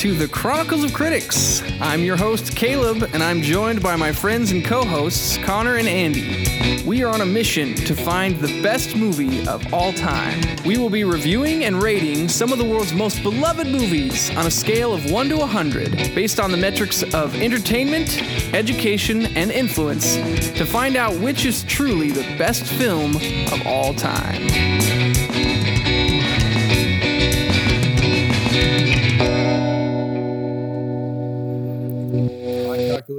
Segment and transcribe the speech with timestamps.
[0.00, 1.62] To the Chronicles of Critics.
[1.78, 5.86] I'm your host, Caleb, and I'm joined by my friends and co hosts, Connor and
[5.86, 6.82] Andy.
[6.86, 10.40] We are on a mission to find the best movie of all time.
[10.64, 14.50] We will be reviewing and rating some of the world's most beloved movies on a
[14.50, 18.22] scale of 1 to 100, based on the metrics of entertainment,
[18.54, 20.14] education, and influence,
[20.56, 23.16] to find out which is truly the best film
[23.52, 24.89] of all time.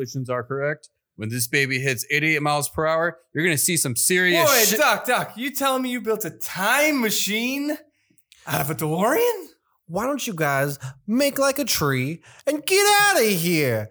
[0.02, 0.90] Calculations are correct.
[1.16, 4.80] When this baby hits 88 miles per hour, you're gonna see some serious Boy, shit.
[4.80, 7.78] Doc, Doc, you telling me you built a time machine
[8.48, 9.48] out of a DeLorean?
[9.88, 13.90] why don't you guys make like a tree and get out of here?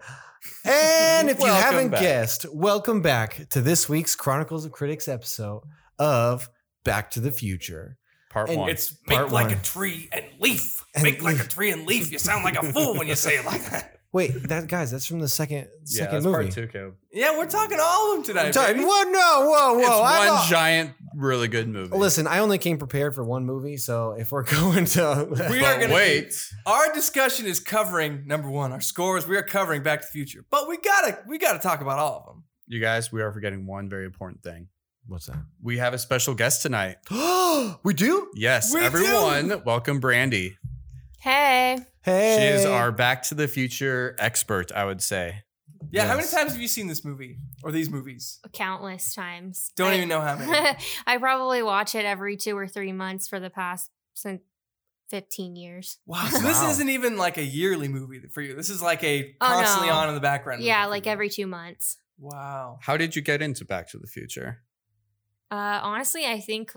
[0.65, 2.01] And if you haven't back.
[2.01, 5.61] guessed, welcome back to this week's Chronicles of Critics episode
[5.99, 6.49] of
[6.83, 7.97] Back to the Future.
[8.31, 8.69] Part And one.
[8.69, 10.83] It's make Part like a tree and leaf.
[10.95, 12.11] And make like a tree and leaf.
[12.11, 13.97] You sound like a fool when you say it like that.
[14.13, 16.35] Wait, that guys, that's from the second yeah, second that's movie.
[16.43, 16.95] part two, Caleb.
[17.13, 18.53] Yeah, we're talking all of them tonight.
[18.53, 18.85] Sorry, baby.
[18.85, 19.79] Whoa, no, whoa, whoa!
[19.79, 21.95] it's I one thought- giant, really good movie.
[21.95, 25.63] Listen, I only came prepared for one movie, so if we're going to, We but
[25.63, 26.33] are gonna wait.
[26.65, 29.25] Our discussion is covering number one, our scores.
[29.27, 32.17] We are covering Back to the Future, but we gotta we gotta talk about all
[32.19, 32.43] of them.
[32.67, 34.67] You guys, we are forgetting one very important thing.
[35.07, 35.37] what's that?
[35.63, 36.97] We have a special guest tonight.
[37.83, 38.29] we do.
[38.35, 40.57] Yes, We everyone, welcome Brandy.
[41.21, 41.77] Hey.
[42.01, 45.43] Hey, She is our Back to the Future expert, I would say.
[45.91, 46.31] Yeah, how many Yes.
[46.33, 48.39] times have you seen this movie or these movies?
[48.53, 49.71] Countless times.
[49.75, 50.77] Don't I- even know how many.
[51.05, 54.41] I probably watch it every two or three months for the past since
[55.11, 55.99] 15 years.
[56.07, 56.71] Wow, so this Wow.
[56.71, 58.55] isn't even like a yearly movie for you.
[58.55, 59.95] This is like a Oh, constantly no.
[59.95, 60.63] on in the background.
[60.63, 61.97] Yeah, movie like every two months.
[62.17, 62.79] Wow.
[62.81, 64.63] How did you get into Back to the Future?
[65.51, 66.71] Uh, honestly, I think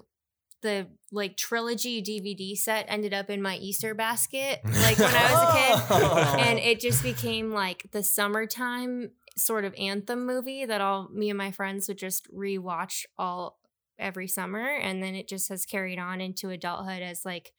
[0.65, 5.43] the like trilogy DVD set ended up in my Easter basket, like when I was
[5.43, 6.41] a kid.
[6.49, 11.39] And it just became like the summertime sort of anthem movie that all me and
[11.39, 13.59] my friends would just rewatch all
[13.99, 17.53] every summer and then it just has carried on into adulthood as like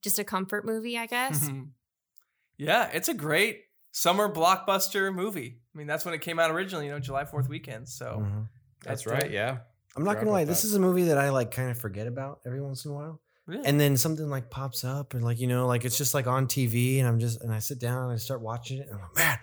[0.00, 1.50] just a comfort movie i guess
[2.56, 5.58] yeah, it's a great summer blockbuster movie.
[5.74, 7.88] I mean, that's when it came out originally, you know, July 4th weekend.
[7.88, 8.48] So Mhm.
[8.84, 9.58] That's That's right, yeah.
[9.96, 10.44] I'm not gonna lie.
[10.44, 10.68] This that.
[10.68, 13.20] is a movie that I like kind of forget about every once in a while,
[13.46, 13.64] really.
[13.64, 16.46] and then something like pops up, and like you know, like it's just like on
[16.46, 19.00] TV, and I'm just and I sit down and I start watching it, and I'm
[19.02, 19.38] like, man,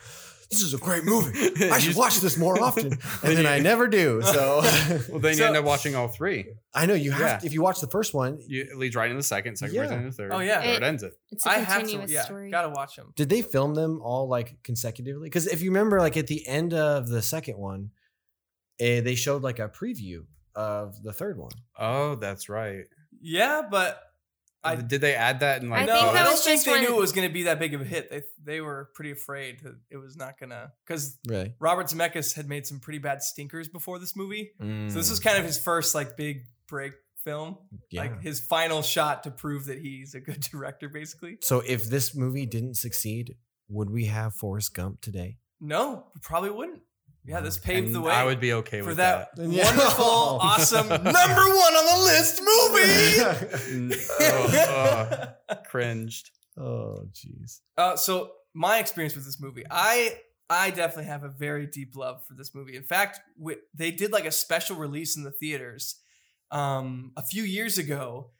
[0.51, 1.31] this is a great movie.
[1.71, 2.85] I should watch this more often,
[3.23, 4.21] and then I never do.
[4.33, 4.61] So
[5.09, 6.53] Well, then you So- end up watching all three.
[6.75, 7.37] I know you have Yeah.
[7.39, 8.37] to, if you watch the first one.
[8.47, 9.97] You, it leads right into the second, second verse Yeah.
[9.97, 10.31] into the third.
[10.33, 10.61] Oh, yeah.
[10.61, 11.13] Third It- ends it.
[11.31, 13.13] it's a I have to, continuous yeah, story gotta watch them.
[13.15, 15.27] Did they film them all like consecutively?
[15.29, 17.89] Because if you remember, like at the end of the second one,
[18.79, 20.25] eh, they showed like a preview
[20.55, 21.51] of the third one.
[21.77, 22.85] Oh, that's right.
[23.21, 23.99] Yeah, but
[24.63, 25.81] I Did they add that in like?
[25.81, 27.43] I no, think I don't was think just they knew it was going to be
[27.43, 28.09] that big of a hit.
[28.09, 31.53] They they were pretty afraid that it was not gonna because Really?
[31.59, 34.51] Robert Zemeckis had made some pretty bad stinkers before this movie.
[34.59, 34.93] So Mm.
[34.93, 36.93] this was kind of his first like big break
[37.25, 37.57] film,
[37.91, 38.01] yeah.
[38.01, 40.87] like his final shot to prove that he's a good director.
[40.87, 43.35] Basically, so if this movie didn't succeed,
[43.69, 45.37] would we have Forrest Gump today?
[45.59, 46.81] no, probably wouldn't.
[47.25, 48.11] Yeah, this paved and the way.
[48.13, 49.47] I would be okay for with that, that.
[49.49, 49.63] Yeah.
[49.65, 50.03] wonderful,
[50.41, 51.13] awesome number one
[51.73, 53.95] on the list movie.
[54.19, 56.31] Oh, oh, cringed.
[56.57, 57.59] oh, jeez.
[57.77, 60.17] Uh, so my experience with this movie, I
[60.49, 62.75] I definitely have a very deep love for this movie.
[62.75, 65.95] In fact, wi- they did like a special release in the theaters
[66.51, 68.31] um, a few years ago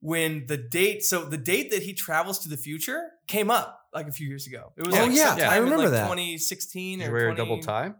[0.00, 1.04] when the date.
[1.04, 4.46] So the date that he travels to the future came up like a few years
[4.46, 4.72] ago.
[4.76, 6.04] It was Oh, like yeah, sometime I in, remember like, that.
[6.04, 7.92] 2016 or you wear a double tie?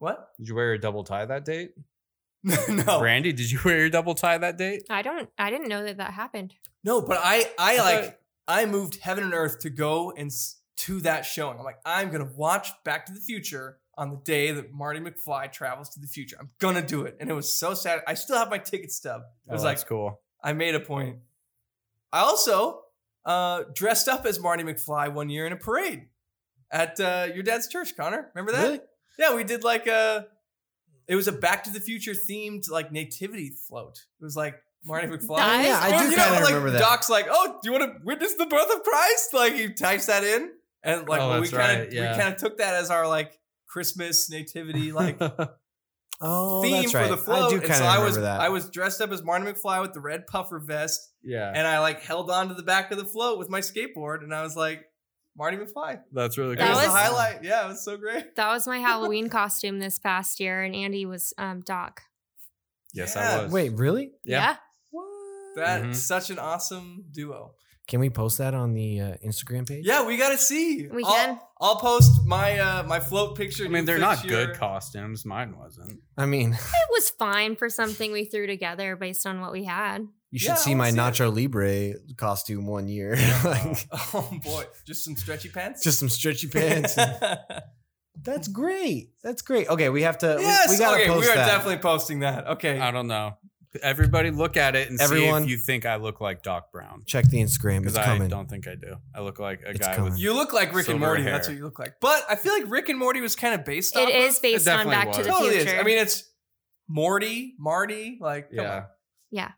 [0.00, 0.30] What?
[0.38, 1.70] Did you wear a double tie that date?
[2.42, 4.84] no, Brandy, did you wear your double tie that date?
[4.88, 7.02] i don't i didn't know that that happened no.
[7.02, 8.16] But I I I like thought-
[8.48, 11.58] I moved heaven and earth to go and s- to that showing.
[11.58, 15.52] I'm like, I'm gonna watch Back to the Future on the day that Marty McFly
[15.52, 16.36] travels to the future.
[16.40, 18.00] I'm gonna do it, and it was so sad.
[18.08, 19.22] I still have my ticket stub.
[19.46, 20.20] It was oh, like that's cool.
[20.42, 21.18] I made a point.
[22.12, 22.80] I also
[23.26, 26.06] uh, dressed up as Marty McFly one year in a parade
[26.70, 27.94] at uh, your dad's church.
[27.96, 28.62] Connor, remember that?
[28.62, 28.80] Really?
[29.20, 30.26] Yeah, we did like a.
[31.06, 33.98] It was a Back to the Future themed like nativity float.
[34.20, 35.36] It was like Marty McFly.
[35.38, 35.66] Nice.
[35.66, 36.78] Yeah, I do you kind know, of like, remember that.
[36.78, 39.34] Doc's like, oh, do you want to witness the birth of Christ?
[39.34, 40.50] Like he types that in,
[40.82, 42.12] and like Oh, we kind of right, yeah.
[42.12, 45.20] we kind of took that as our like Christmas nativity like
[46.22, 47.04] Oh, theme that's right.
[47.04, 47.46] for the float.
[47.46, 48.40] I do and kind so of I remember was that.
[48.40, 51.80] I was dressed up as Marty McFly with the red puffer vest, yeah, and I
[51.80, 54.54] like held on to the back of the float with my skateboard, and I was
[54.54, 54.84] like
[55.36, 56.00] Marty McFly.
[56.12, 56.86] that's really It That was, cool.
[56.86, 57.44] the highlight.
[57.44, 58.34] Yeah, it was so great.
[58.36, 62.02] that was my halloween costume this past year and andy was um doc
[62.92, 63.38] yes, Yeah.
[63.38, 63.52] I was.
[63.52, 64.12] Wait, really?
[64.24, 64.56] Yeah.
[65.56, 65.94] That's Mhm.
[65.96, 67.54] such an awesome duo.
[67.90, 69.84] Can we post that on the uh, Instagram page?
[69.84, 70.86] Yeah, we gotta see.
[70.86, 71.40] We I'll, can.
[71.60, 73.64] I'll post my uh my float picture.
[73.64, 75.26] I mean, they're fix not good your- costumes.
[75.26, 76.00] Mine wasn't.
[76.16, 80.06] I mean, It was fine for something we threw together based on what we had.
[80.30, 81.00] you should Yeah, see my see it.
[81.00, 83.16] Nacho Libre costume one year.
[83.44, 85.82] like, Oh boy, just some stretchy pants.
[85.82, 86.96] just some stretchy pants.
[86.96, 87.40] and-
[88.22, 89.10] That's great.
[89.24, 89.68] That's great.
[89.68, 90.34] Okay, we have to.
[90.36, 90.70] we- yes.
[90.70, 91.46] we, gotta okay, post we are that.
[91.46, 92.46] definitely posting that.
[92.48, 92.78] Okay.
[92.78, 93.36] I don't know.
[93.82, 97.04] Everybody look at it and see Everyone- if you think I look like Doc Brown.
[97.06, 97.78] Check the Instagram.
[97.80, 98.28] Because It's I coming.
[98.28, 98.96] don't think I do.
[99.14, 100.10] I look like a It's guy coming.
[100.12, 100.20] with.
[100.20, 101.22] You look like Rick and Silver Morty.
[101.22, 101.32] hair.
[101.32, 101.94] That's what you look like.
[102.00, 103.96] But I feel like Rick and Morty was kind of based.
[103.96, 105.26] It off is Of, based on definitely Back to was.
[105.26, 105.74] the totally Future.
[105.74, 105.80] is.
[105.80, 106.24] I mean, it's
[106.88, 108.18] Morty, Marty.
[108.20, 108.74] Like, come Yeah.
[108.74, 108.84] on.
[109.30, 109.48] yeah.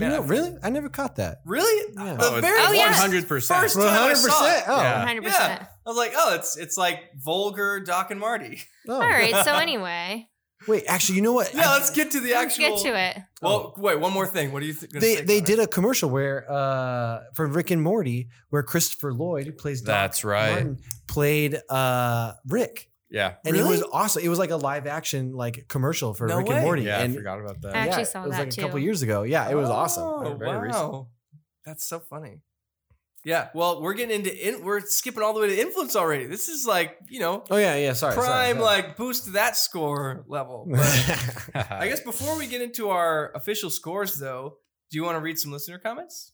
[0.00, 0.56] You know, really?
[0.62, 1.42] I never caught that.
[1.44, 1.92] Really?
[1.96, 2.14] Yeah.
[2.14, 2.88] The Oh, very Oh, yeah.
[2.92, 3.60] first- 100%.
[3.60, 4.64] First time I saw it.
[4.66, 5.04] Oh, Yeah.
[5.04, 5.60] 100%.
[5.62, 8.62] I was like, oh, it's it's like vulgar Doc and Marty.
[8.88, 8.94] oh.
[8.94, 9.34] All right.
[9.44, 10.28] So anyway,
[10.68, 11.52] Wait, actually, you know what?
[11.54, 12.76] Yeah, let's get to the let's actual.
[12.76, 13.22] get to it.
[13.40, 14.52] Well, wait, one more thing.
[14.52, 14.92] What do you think?
[14.92, 19.52] they they did a commercial where uh for Rick and Morty where Christopher Lloyd who
[19.52, 20.50] plays Doc That's right.
[20.52, 20.78] Martin,
[21.08, 23.34] played uh Rick Yeah.
[23.44, 23.70] and it Really?
[23.78, 24.22] was awesome.
[24.24, 26.56] It was like a live action like commercial for No Rick way.
[26.56, 26.82] and Morty.
[26.82, 27.74] Yeah, and I forgot about that.
[27.74, 28.60] I actually yeah, saw it was that like too.
[28.60, 29.22] a couple years ago.
[29.24, 30.04] Yeah, it was awesome.
[30.04, 30.60] Oh, Very wow.
[30.60, 31.06] recent.
[31.64, 32.40] That's so funny.
[33.24, 36.26] Yeah, well, we're getting into in, we're skipping all the way to influence already.
[36.26, 37.92] This is like you know Oh yeah, yeah.
[37.92, 38.64] Sorry, sorry, prime sorry.
[38.64, 40.68] like boost that score level.
[40.74, 44.56] I guess before we get into our official scores, though,
[44.90, 46.32] do you want to read some listener comments?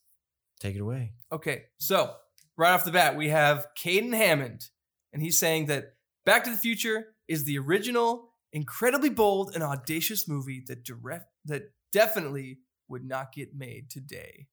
[0.61, 1.13] Take it away.
[1.31, 2.15] Okay, so
[2.57, 4.69] right off the bat, we have Caden Hammond,
[5.13, 5.95] and he's saying that
[6.25, 11.71] Back to the Future is the original, incredibly bold and audacious movie that direct that
[11.93, 12.59] definitely
[12.89, 14.47] would not get made today.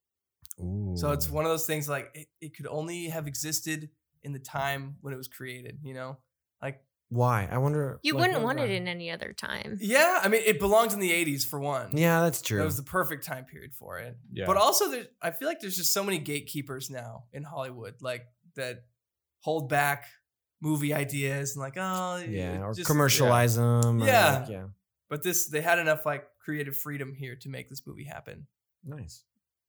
[0.96, 3.90] So it's one of those things like it, it could only have existed
[4.24, 6.18] in the time when it was created, you know?
[6.62, 7.48] Like, why?
[7.52, 8.00] I wonder.
[8.02, 9.78] You like, wouldn't what- want it in any other time.
[9.81, 11.96] yeah, I mean, it belongs in the 80s for one.
[11.98, 12.57] Yeah, that's true.
[12.60, 14.18] That was the perfect time period for it.
[14.31, 14.46] Yeah.
[14.48, 18.25] But also, there, I feel like there's just so many gatekeepers now in Hollywood, like
[18.56, 18.86] that
[19.42, 20.06] hold back
[20.62, 24.02] movie ideas and like, oh, yeah, or just- commercialize them.
[24.02, 24.40] or, Yeah.
[24.40, 24.63] like, yeah.
[25.10, 28.48] But this, they had enough like creative freedom here to make this movie happen.
[28.84, 29.24] Nice.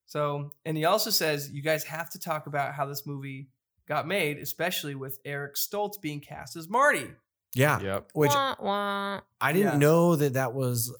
[0.06, 3.48] So, and he also says you guys have to talk about how this movie
[3.88, 7.08] got made, especially with Eric Stoltz being cast as Marty.
[7.54, 7.80] Yeah.
[7.80, 8.10] Yep.
[8.14, 9.20] Which Wah, wah.
[9.40, 9.78] I didn't Yeah.
[9.78, 10.94] know that that was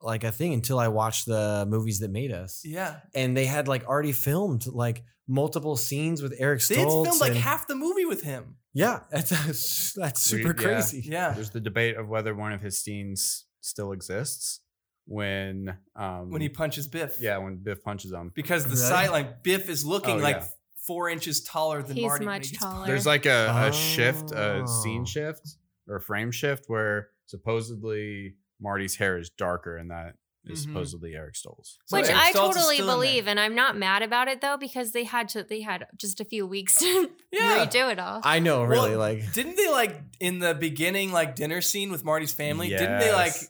[0.00, 2.62] like a thing until I watched the movies that made us.
[2.64, 6.68] Yeah, And they had like already filmed like multiple scenes with Eric Stoltz.
[6.68, 8.56] they had filmed like and- half the movie with him.
[8.74, 10.66] Yeah, that's that's super Weird, yeah.
[10.66, 11.02] crazy.
[11.04, 14.60] Yeah, There's the debate of whether one of his scenes still exists
[15.06, 17.16] when um when he punches Biff.
[17.20, 18.30] yeah when Biff punches him.
[18.34, 18.80] because the Really?
[18.82, 20.46] sideline Biff is looking Oh, like yeah.
[20.86, 22.24] four inches taller than He's Marty.
[22.26, 22.86] when much he gets taller.
[22.86, 24.66] There's like a, a shift, a Oh.
[24.82, 25.56] scene shift
[25.88, 30.14] or frame shift where supposedly Marty's hair is darker and that
[30.44, 30.70] is Mhm.
[30.70, 31.76] supposedly Eric Stoltz.
[31.86, 32.96] So Which Eric I Stoltz totally still in there.
[32.96, 35.44] believe, and I'm not mad about it though because they had to.
[35.44, 37.64] They had just a few weeks to Yeah.
[37.64, 38.20] redo it all.
[38.24, 38.90] I know, really.
[38.90, 42.68] Well, like, Didn't they like in the beginning like dinner scene with Marty's family?
[42.70, 43.48] Didn't they like Yes.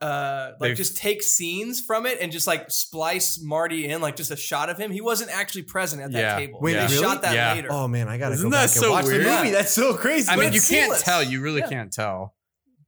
[0.00, 4.14] Uh like They've- just take scenes from it and just like splice Marty in like
[4.16, 4.90] just a shot of him?
[4.90, 6.36] He wasn't actually present at that Yeah.
[6.36, 6.60] table.
[6.60, 6.96] Wait, they really?
[6.98, 7.54] shot that Yeah.
[7.54, 7.72] later.
[7.72, 9.24] oh man, I gotta Isn't go that back so and watch weird?
[9.26, 9.50] the movie.
[9.50, 10.28] That's so crazy.
[10.28, 11.22] I But mean, you it's can't tell.
[11.22, 11.68] You really Yeah.
[11.70, 12.34] can't tell.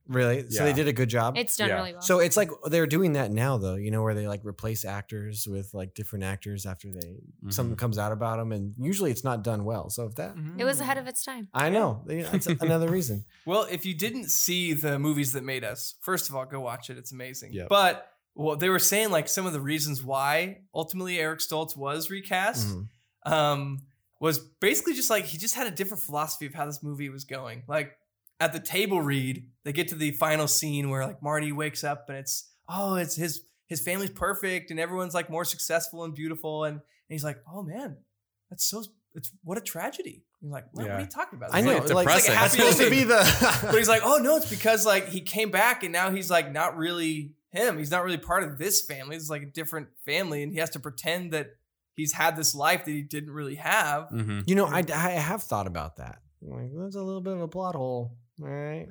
[0.08, 0.50] Really?
[0.50, 0.76] So they Yeah.
[0.76, 1.36] did a good job.
[1.36, 1.76] it's done Yeah.
[1.76, 2.02] really well.
[2.02, 3.74] So it's like they're doing that now, though.
[3.76, 7.18] You know, where they like replace actors with like different actors after they
[7.50, 9.90] something comes out about them, and usually it's not done well.
[9.90, 10.58] So if that, Mhm.
[10.58, 11.48] it was ahead of its time.
[11.54, 13.24] I know, that's another reason.
[13.46, 16.90] Well, if you didn't see the movies that made us, first of all, go watch
[16.90, 16.98] it.
[16.98, 17.52] It's amazing.
[17.52, 17.68] Yep.
[17.68, 22.08] But well, they were saying like some of the reasons why ultimately Eric Stoltz was
[22.08, 22.88] recast Mhm.
[23.26, 23.82] um,
[24.20, 27.24] was basically just like he just had a different philosophy of how this movie was
[27.24, 27.62] going.
[27.68, 27.97] Like
[28.40, 32.08] at the table read, they get to the final scene where like Marty wakes up
[32.08, 36.64] and it's oh, it's his his family's perfect and everyone's like more successful and beautiful
[36.64, 37.96] and, and he's like, oh man,
[38.50, 38.82] that's so
[39.14, 40.22] it's what a tragedy.
[40.40, 41.50] You're like, what, what are you talking about?
[41.52, 42.30] I know, like- It's like, depressing.
[42.34, 43.58] like a happy supposed to be the.
[43.62, 46.52] but he's like, oh no, it's because like he came back and now he's like
[46.52, 47.78] not really him.
[47.78, 49.16] He's not really part of this family.
[49.16, 51.56] It's like a different family, and he has to pretend that
[51.96, 54.08] he's had this life that he didn't really have.
[54.10, 56.20] hmm you know, I, I have thought about that.
[56.40, 58.16] Like, that's a little bit of a plot hole.
[58.40, 58.86] All right.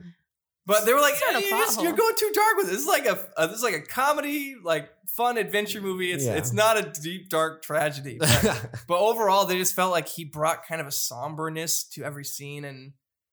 [0.65, 2.57] But they were like, It's not a "Eh, plot you're, just- you're going too dark
[2.57, 2.71] with it.
[2.71, 6.11] This is like a, a this is like a comedy, like fun adventure movie.
[6.11, 6.33] It's Yeah.
[6.35, 8.17] it's not a deep dark tragedy.
[8.19, 12.25] But, but overall, they just felt like he brought kind of a somberness to every
[12.25, 12.91] scene and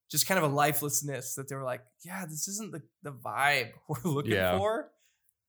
[0.09, 3.71] just kind of a lifelessness that they were like, yeah, this isn't the, the vibe
[3.89, 4.57] we're looking Yeah.
[4.57, 4.91] for.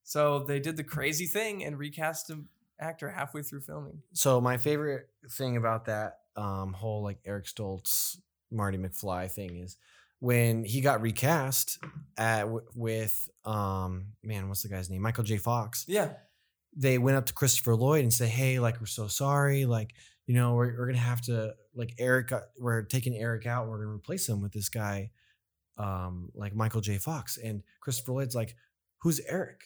[0.03, 2.47] So they did the crazy thing and recast an
[2.79, 4.01] actor halfway through filming.
[4.13, 8.17] so my favorite thing about that um, whole like Eric Stoltz,
[8.51, 9.77] Marty McFly thing is
[10.19, 11.79] when he got recast
[12.17, 15.01] at w- with um man, what's the guy's name?
[15.01, 15.37] Michael J.
[15.37, 15.85] Fox.
[15.87, 16.13] Yeah.
[16.75, 19.93] they went up to Christopher Lloyd and said, "Hey, like we're so sorry, like
[20.25, 23.77] you know we're, we're gonna have to like Eric, got- we're taking Eric out, we're
[23.83, 25.11] gonna replace him with this guy,
[25.77, 26.97] um, like Michael J.
[26.97, 28.55] Fox." And Christopher Lloyd's like,
[29.03, 29.61] "Who's Eric?"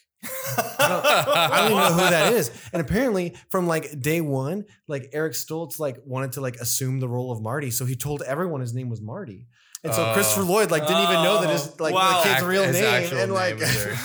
[0.77, 2.51] I don't even know who that is.
[2.73, 7.09] And apparently, from like day one, like Eric Stoltz like wanted to like assume the
[7.09, 9.47] role of Marty, so he told everyone his name was Marty.
[9.83, 10.13] And so Oh.
[10.13, 12.17] Christopher Lloyd like didn't even know that his like Wow.
[12.19, 13.97] the kid's Act- real his name, and like name is Eric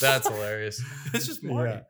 [0.00, 0.82] That's hilarious.
[1.14, 1.72] it's just Marty.
[1.72, 1.80] Yeah.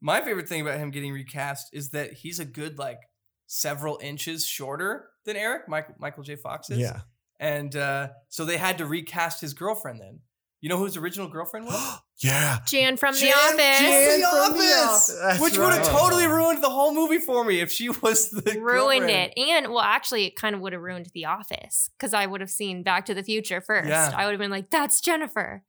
[0.00, 2.98] My favorite thing about him getting recast is that he's a good like
[3.46, 6.36] several inches shorter than Eric, Michael Michael J.
[6.36, 6.78] Fox is.
[6.78, 7.00] yeah.
[7.40, 10.20] And uh, so they had to recast his girlfriend then.
[10.60, 11.98] You know who his original girlfriend was?
[12.18, 12.58] yeah.
[12.66, 13.58] Jan from Jan- The Office.
[13.58, 15.18] Jan Jan from from The The Office, Office.
[15.22, 18.42] That's which would have totally ruined the whole movie for me if she was the
[18.60, 19.32] ruined girlfriend.
[19.36, 19.38] it.
[19.38, 22.50] And well, actually, it kind of would have ruined The Office because I would have
[22.50, 23.88] seen Back to the Future first.
[23.88, 24.12] Yeah.
[24.16, 25.64] I would have been like, "That's Jennifer."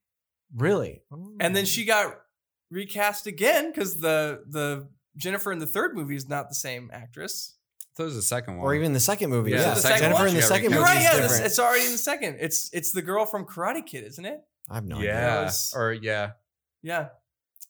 [0.56, 1.02] Really?
[1.40, 2.16] And then she got
[2.70, 4.88] recast again because the the
[5.18, 7.54] Jennifer in the third movie is not the same actress.
[7.98, 8.66] That was the second one.
[8.66, 9.52] or even the second movie.
[9.52, 11.02] Yeah, Yeah, the second Jennifer one in the she got second You're movie right.
[11.02, 12.38] Yeah, this, it's already in the second.
[12.42, 14.42] It's it's the girl from Karate Kid, isn't it?
[14.70, 15.14] I have no idea.
[15.14, 15.74] yeah, Yes.
[15.76, 16.32] or yeah,
[16.82, 17.10] Yeah.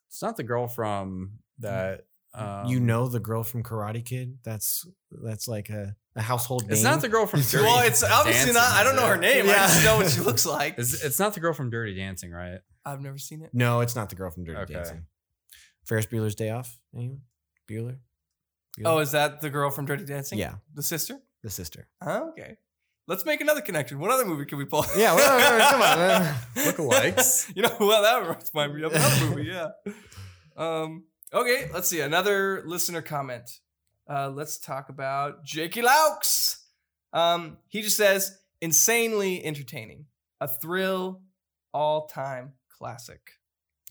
[0.07, 2.05] it's not the girl from that.
[2.33, 4.39] Um, you know the girl from Karate Kid?
[4.43, 4.85] That's
[5.23, 6.71] that's like a, a household name.
[6.73, 7.63] it's not the girl from Dirty.
[7.63, 8.71] well, it's obviously Dancing, not.
[8.73, 9.45] I don't know her name.
[9.45, 9.67] I Yeah.
[9.67, 10.75] just know what she looks like.
[10.77, 12.59] It's, it's not the girl from Dirty Dancing, right?
[12.85, 13.51] I've never seen it.
[13.53, 14.73] No, it's not the girl from Dirty Okay.
[14.73, 15.05] Dancing.
[15.85, 16.77] Ferris Bueller's Day Off.
[16.93, 17.21] Anyone?
[17.69, 17.99] Bueller?
[18.77, 18.83] Bueller?
[18.85, 20.37] Oh, is that the girl from Dirty Dancing?
[20.37, 21.19] yeah, The sister?
[21.41, 21.87] the sister.
[22.01, 22.57] Oh, okay.
[23.07, 23.99] Let's make another connection.
[23.99, 24.83] What other movie can we pull?
[24.97, 25.97] Yeah, well, well, well, come on.
[25.97, 26.35] man.
[26.55, 27.55] Lookalikes.
[27.55, 29.49] you know, well, that reminds me of another movie.
[29.49, 29.69] Yeah.
[30.57, 31.03] Um.
[31.33, 31.69] Okay.
[31.73, 33.49] Let's see another listener comment.
[34.09, 36.57] Uh, let's talk about Jakey Laux.
[37.13, 40.05] Um, he just says insanely entertaining,
[40.41, 41.21] a thrill,
[41.73, 43.21] all time classic.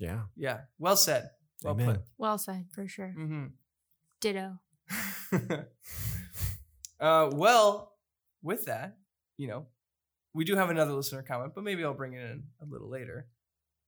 [0.01, 0.23] Yeah.
[0.37, 0.61] Yeah.
[0.79, 1.31] Well said.
[1.63, 2.01] Well Amen.
[2.19, 3.15] Well said, for sure.
[3.17, 3.47] Mm-hmm.
[4.21, 4.59] Ditto.
[7.01, 7.93] uh, well,
[8.43, 8.97] with that,
[9.37, 9.67] you know,
[10.33, 13.29] we do have another listener comment, but maybe I'll bring it in a little later.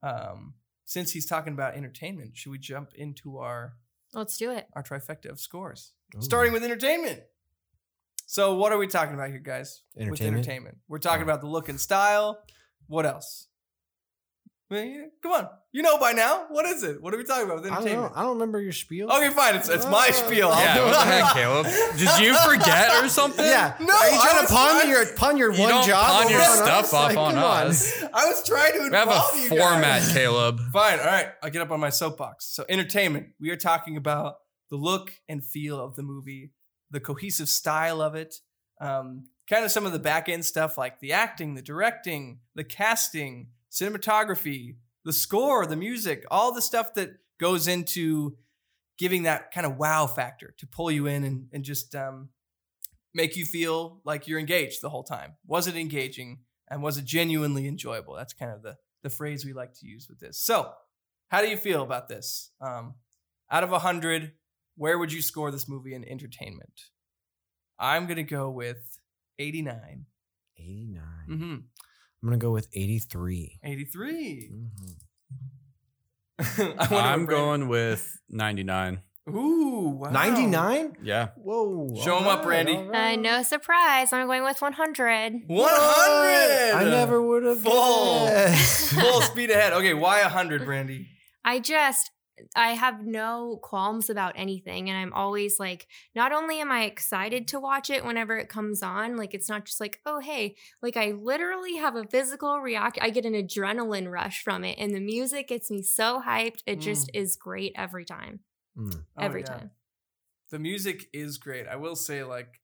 [0.03, 3.75] Um, since he's talking about entertainment, should we jump into our
[4.12, 4.67] Let's do it.
[4.75, 6.23] our trifecta of scores, Ooh.
[6.23, 7.23] starting with entertainment?
[8.29, 9.83] So, what are we talking about here, guys?
[9.95, 10.37] With Entertainment?
[10.47, 11.25] entertainment, we're talking Oh.
[11.25, 12.43] about the look and style.
[12.88, 13.49] What else?
[14.69, 16.47] I mean, come on, you know by now.
[16.49, 17.01] What is it?
[17.01, 17.91] What are we talking about with I don't know.
[17.91, 18.13] entertainment?
[18.17, 19.09] I don't remember your spiel.
[19.13, 19.55] Okay, fine.
[19.55, 20.49] It's it's my Uh, spiel.
[20.49, 20.93] I'll yeah, do what it.
[20.93, 21.67] the heck, Caleb?
[21.97, 23.45] Did you forget or something?
[23.45, 23.77] Yeah.
[23.79, 25.87] No, Are you I trying was to pawn trying- your pawn your You one don't
[25.87, 26.05] job?
[26.07, 26.95] pawn over your on stuff us?
[26.95, 28.03] off Like, on come us.
[28.13, 30.13] I was trying to We have a you format, guys.
[30.13, 30.61] Caleb.
[30.73, 30.99] Fine.
[30.99, 31.29] All right.
[31.45, 32.47] I'll get up on my soapbox.
[32.47, 33.29] So, entertainment.
[33.39, 34.35] We are talking about
[34.71, 36.51] the look and feel of the movie,
[36.91, 38.35] the cohesive style of it,
[38.81, 42.65] um, kind of some of the back end stuff like the acting, the directing, the
[42.65, 48.37] casting, cinematography, the score, the music, all the stuff that goes into
[48.99, 52.30] giving that kind of wow factor to pull you in and, and just um,
[53.14, 55.35] make you feel like you're engaged the whole time.
[55.47, 58.14] Was it engaging and was it genuinely enjoyable?
[58.14, 60.37] That's kind of the the phrase we like to use with this.
[60.37, 60.73] So,
[61.28, 62.50] how do you feel about this?
[62.61, 62.95] Um,
[63.50, 64.33] out of 100,
[64.76, 66.80] where would you score this movie in entertainment?
[67.78, 68.99] I'm going to go with
[69.38, 70.06] 89.
[70.59, 71.02] 89.
[71.28, 71.56] Mm-hmm.
[72.23, 73.59] I'm gonna go with 83.
[73.63, 74.51] 83.
[74.53, 74.97] Mhm.
[76.39, 79.01] I wonder what I'm going with 99.
[79.29, 80.11] Ooh, wow.
[80.11, 80.97] 99?
[81.03, 81.29] Yeah.
[81.37, 81.95] Whoa.
[82.03, 82.77] Show 'em up, Randy.
[82.77, 84.13] Uh, no surprise.
[84.13, 85.43] I'm going with 100.
[85.49, 86.75] 100.
[86.75, 88.29] I never would have Full.
[88.29, 89.73] Full speed ahead.
[89.73, 91.09] Okay, why 100, Brandy?
[91.45, 92.11] I just
[92.55, 97.49] I have no qualms about anything and I'm always like not only am I excited
[97.49, 100.97] to watch it whenever it comes on like it's not just like oh hey like
[100.97, 105.00] I literally have a physical react I get an adrenaline rush from it and the
[105.00, 108.40] music gets me so hyped it just is great every time
[108.78, 108.95] Mm.
[108.95, 109.47] Oh, every yeah.
[109.47, 109.71] time
[110.50, 111.66] The music is great.
[111.66, 112.61] I will say, like,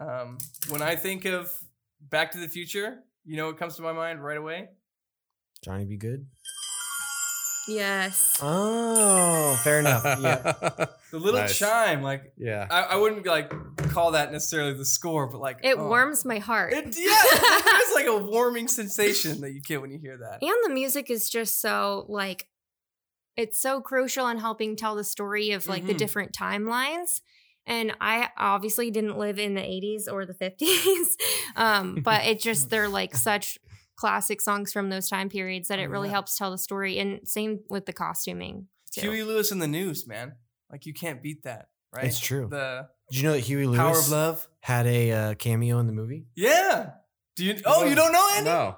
[0.00, 1.52] um, when I think of
[2.00, 4.68] Back to the Future, you know what comes to my mind right away?
[5.62, 5.96] Johnny B.
[5.96, 6.26] Goode.
[7.68, 10.04] Yes Oh, fair enough.
[10.22, 10.86] Yeah.
[11.10, 11.58] The little Nice.
[11.58, 12.66] chime, like yeah.
[12.70, 13.52] I, I wouldn't like
[13.90, 15.88] call that necessarily the score, but like it oh.
[15.88, 19.98] warms my heart It, yeah, it's like a warming sensation that you get when you
[19.98, 20.38] hear that.
[20.42, 22.48] And the music is just so like
[23.36, 25.98] it's so crucial in helping tell the story of like the Mhm.
[25.98, 27.20] different timelines.
[27.66, 31.06] And I obviously didn't live in the 80s or the 50s.
[31.56, 33.58] um, but it just they're like such
[34.02, 36.12] classic songs from those time periods that it really Yeah.
[36.18, 36.98] helps tell the story.
[36.98, 38.66] And same with the costuming.
[38.90, 39.00] too.
[39.02, 40.34] Huey Lewis and the News, man.
[40.70, 42.04] Like you can't beat that, right?
[42.04, 42.48] It's true.
[42.50, 44.48] The Did you know that Huey Lewis power of love.
[44.60, 46.26] had a uh, cameo in the movie?
[46.34, 46.90] Yeah.
[47.36, 47.54] Do you?
[47.64, 48.50] Oh, you don't know Andy?
[48.50, 48.76] No.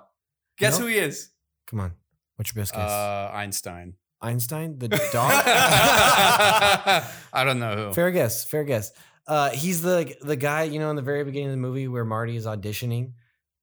[0.58, 0.84] Guess No.
[0.84, 1.30] who he is?
[1.66, 1.94] Come on.
[2.36, 2.90] What's your best guess?
[2.90, 3.94] Uh, Einstein.
[4.20, 5.32] Einstein, the dog.
[7.32, 7.92] I don't know who.
[7.92, 8.44] fair guess.
[8.44, 8.92] Fair guess.
[9.26, 12.04] Uh, he's the the guy you know in the very beginning of the movie where
[12.04, 13.12] Marty is auditioning.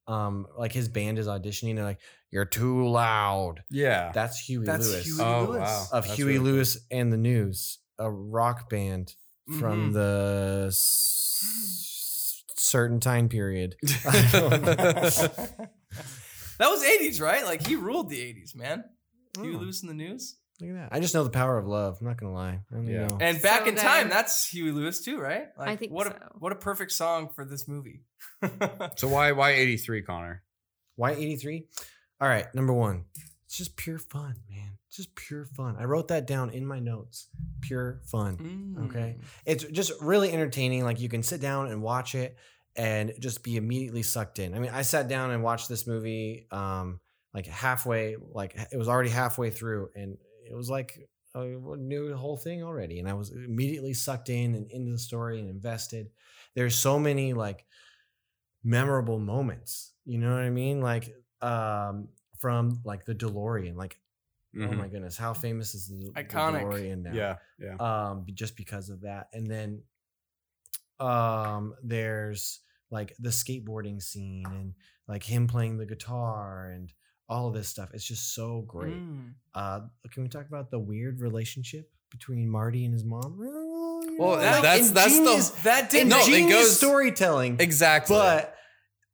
[0.08, 1.76] Um, like his band is auditioning.
[1.76, 4.10] They're like, "You're too loud." Yeah.
[4.12, 5.60] That's Huey That's Lewis Huey Oh, Lewis.
[5.60, 5.86] wow.
[5.92, 6.46] of That's Huey really cool.
[6.54, 9.14] Lewis and the News, a rock band
[9.58, 9.92] from Mhm.
[9.94, 13.76] the s- certain time period.
[13.82, 15.70] that
[16.60, 17.44] was 80s, right?
[17.44, 18.84] Like he ruled the 80s, man.
[19.38, 20.36] Huey Oh, Lewis in the news.
[20.60, 20.88] Look at that.
[20.92, 21.98] I just know the power of love.
[22.00, 22.60] I'm not gonna lie.
[22.70, 23.06] I don't Yeah.
[23.08, 23.18] know.
[23.20, 25.48] And back So in time, that's Huey Lewis too, right?
[25.58, 28.02] Like, I think what a what a perfect song for this movie.
[28.96, 30.42] so why why 83, Connor?
[30.96, 31.66] Why 83?
[32.20, 33.06] All right, number one.
[33.46, 34.78] It's just pure fun, man.
[34.88, 35.76] It's just pure fun.
[35.78, 37.28] I wrote that down in my notes.
[37.62, 38.36] Pure fun.
[38.36, 38.86] Mm.
[38.90, 39.16] Okay.
[39.46, 40.84] It's just really entertaining.
[40.84, 42.36] Like you can sit down and watch it
[42.76, 44.54] and just be immediately sucked in.
[44.54, 47.00] I mean, I sat down and watched this movie um
[47.34, 50.18] like halfway, like it was already halfway through, and
[50.52, 51.46] it was like I
[51.78, 53.00] knew the whole thing already.
[53.00, 56.10] And I was immediately sucked in and into the story and invested.
[56.54, 57.66] There's so many like
[58.64, 59.94] memorable moments.
[60.04, 60.80] You know what I mean?
[60.80, 63.76] Like um from like the DeLorean.
[63.76, 64.00] Like,
[64.56, 64.76] oh Mhm.
[64.78, 67.14] my goodness, how famous is the, the DeLorean now?
[67.14, 67.76] Yeah, yeah.
[68.10, 69.82] um just because of that and then
[71.00, 74.74] um there's like the skateboarding scene and
[75.08, 76.92] like him playing the guitar and
[77.28, 79.32] all of this stuff it's just so great Mm.
[79.54, 79.80] uh
[80.12, 84.36] can we talk about the weird relationship between marty and his mom Well, you Well,
[84.36, 88.14] know, that- that's- that's the- ingenious- That did No, it goes- storytelling Exactly.
[88.16, 88.56] but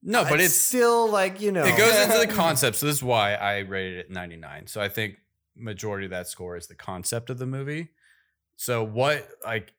[0.03, 2.77] no, but it's still like you know it goes into the concept.
[2.77, 4.67] So this is why I rated it 99.
[4.69, 5.17] So I think
[5.57, 7.89] majority of that score is the concept of the movie.
[8.57, 9.73] So what like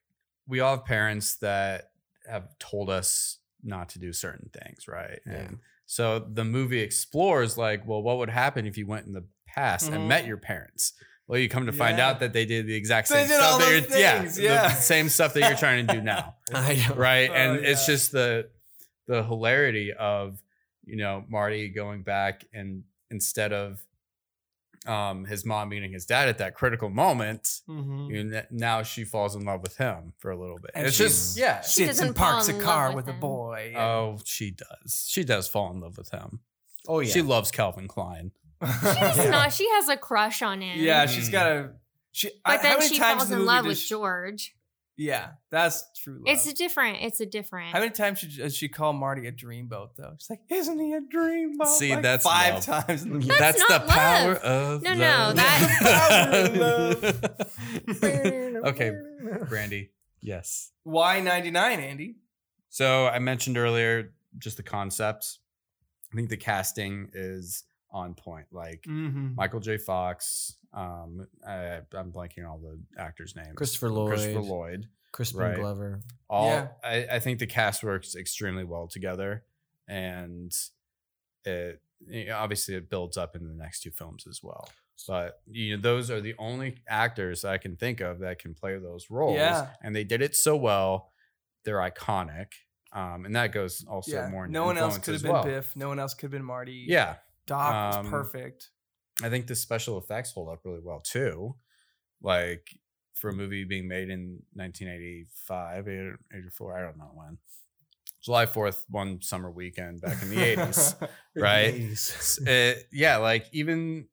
[0.46, 1.90] we all have parents that
[2.28, 5.20] have told us not to do certain things, right?
[5.26, 5.32] Yeah.
[5.32, 5.58] And
[5.92, 9.90] so the movie explores like, well, what would happen if you went in the past
[9.90, 9.94] Mhm.
[9.96, 10.92] and met your parents?
[11.26, 12.08] Well, you come to find Yeah.
[12.10, 14.72] out that they did the exact same stuff that you're yeah, things, the yeah.
[14.74, 16.94] same stuff that you're trying to do now I know.
[16.94, 18.50] right Oh, and it's just the
[19.08, 20.40] the hilarity of
[20.84, 23.80] you know marty going back and instead of
[24.86, 28.10] um his mom meeting his dad at that critical moment Mhm.
[28.10, 30.96] you know, now she falls in love with him for a little bit And it's
[30.96, 33.72] she- just yeah She Sits and doesn't fall parks a car with with a boy.
[33.74, 36.40] and- oh she does she does fall in love with him
[36.88, 39.30] oh yeah she loves calvin klein She does Yeah.
[39.30, 39.52] not.
[39.52, 40.78] She has a crush on him.
[40.80, 41.70] yeah, she's got a.
[42.12, 44.54] She, I- But how then many she times falls in love with she- George.
[45.02, 46.24] Yeah, that's true love.
[46.26, 46.98] It's a different.
[47.00, 47.72] It's a different.
[47.72, 50.12] How many times should, does she call Marty a dreamboat though?
[50.18, 52.64] She's like, "Isn't he a dreamboat?" See, Like, that's five love.
[52.66, 53.02] times.
[53.04, 54.42] In the That's that's, not the power love.
[54.44, 55.36] of No, no, love.
[57.00, 57.46] that-
[58.66, 58.92] okay
[59.48, 62.16] brandy yes Why ninety nine, Andy?
[62.68, 65.38] So I mentioned earlier just the concepts.
[66.12, 68.46] I think the casting is on point.
[68.52, 69.34] Like Mm-hmm.
[69.36, 69.76] Michael J.
[69.78, 70.56] Fox.
[70.72, 73.54] Um, I, I'm blanking on all the actors' names.
[73.56, 74.10] Christopher Lloyd.
[74.10, 74.86] Christopher Lloyd.
[75.12, 75.56] crispin Right.
[75.56, 76.68] glover All Yeah.
[76.84, 79.42] I, I think the cast works extremely well together,
[79.88, 80.52] and
[81.44, 84.68] it you know, obviously it builds up in the next two films as well.
[85.08, 88.78] But you know, those are the only actors I can think of that can play
[88.78, 89.68] those roles, Yeah.
[89.82, 91.10] and they did it so well.
[91.64, 92.48] They're iconic,
[92.92, 94.46] um, and that goes also yeah, more.
[94.46, 95.44] No one else could have been well.
[95.44, 95.74] Biff.
[95.74, 96.84] No one else could have been Marty.
[96.86, 97.16] Yeah,
[97.50, 98.70] Doc Um, was perfect.
[99.22, 101.56] I think the special effects hold up really well too.
[102.22, 102.68] Like
[103.12, 107.38] for a movie being made in 1985, 84, I don't know when.
[108.22, 111.08] July 4th, one summer weekend back in the 80s.
[111.36, 111.74] right?
[111.92, 114.06] S- it- yeah, like even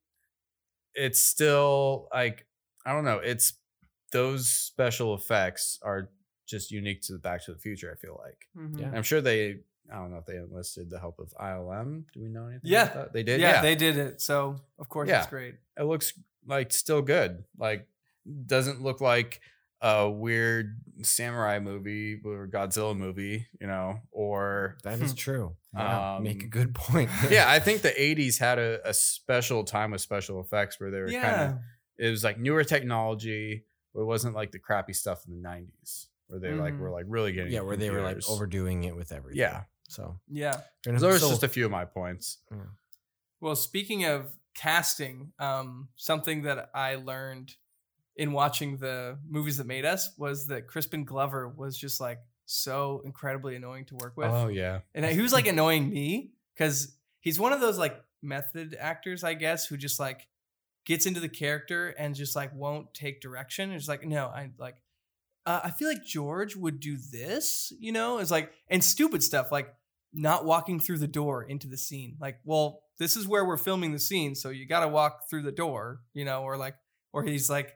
[0.95, 2.47] it's still like
[2.85, 3.53] I don't know, it's
[4.11, 6.09] those special effects are
[6.47, 8.47] just unique to the Back to the Future, I feel like.
[8.57, 8.79] Mhm.
[8.79, 8.91] Yeah.
[8.95, 9.59] I'm sure they
[9.91, 12.03] I don't know if they enlisted the help of ILM.
[12.13, 12.61] Do we know anything?
[12.63, 12.83] Yeah.
[12.83, 13.13] about that?
[13.13, 13.39] They did.
[13.39, 14.21] yeah, Yeah, they did it.
[14.21, 15.19] So of course Yeah.
[15.19, 15.55] it's great.
[15.79, 16.13] it looks
[16.45, 17.43] like still good.
[17.57, 17.87] Like
[18.45, 19.39] doesn't look like
[19.79, 26.41] a weird samurai movie or Godzilla movie, you know, or that is true Yeah, make
[26.41, 30.01] a Um, good point yeah, I think the 80s had a, a special time with
[30.01, 31.59] special effects where they were kind of
[31.99, 36.07] it was like newer technology, but it wasn't like the crappy stuff in the 90s
[36.27, 36.79] where they like Mhm.
[36.79, 39.63] were like really getting yeah where they were like overdoing it with everything Yeah.
[39.87, 40.61] So Yeah.
[40.85, 42.39] and Those are just a few of my points.
[43.39, 47.55] Well, speaking of casting, um, something that I learned
[48.15, 53.01] in watching the movies that made us was that Crispin Glover was just like so
[53.05, 54.31] incredibly annoying to work with.
[54.31, 54.79] Oh yeah.
[54.95, 59.35] And he was like annoying me because he's one of those like method actors, I
[59.35, 60.27] guess, who just like
[60.85, 63.71] gets into the character and just like won't take direction.
[63.71, 64.77] It's like, no, I like,
[65.45, 69.51] uh, I feel like George would do this, you know, it's like, and stupid stuff
[69.51, 69.73] like
[70.13, 72.17] not walking through the door into the scene.
[72.19, 75.43] Like, well, this is where we're filming the scene, so you got to walk through
[75.43, 76.75] the door, you know, or like,
[77.13, 77.73] or he's like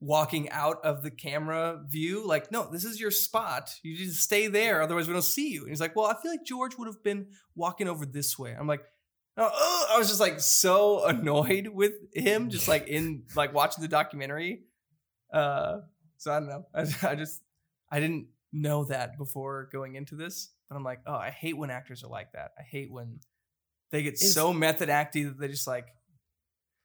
[0.00, 2.26] walking out of the camera view.
[2.26, 3.70] Like, no, this is your spot.
[3.82, 5.62] You just stay there, otherwise we don't see you.
[5.62, 8.54] And he's like, well, I feel like George would have been walking over this way.
[8.58, 8.84] I'm like,
[9.36, 13.82] oh, oh, I was just like so annoyed with him, just like in like watching
[13.82, 14.64] the documentary.
[15.32, 15.78] Uh,
[16.18, 16.66] so I don't know.
[16.74, 17.42] I, I just
[17.90, 21.70] I didn't know that before going into this, but I'm like, oh, I hate when
[21.70, 22.52] actors are like that.
[22.58, 23.20] I hate when
[23.90, 25.86] they get Is- so method acty that they just like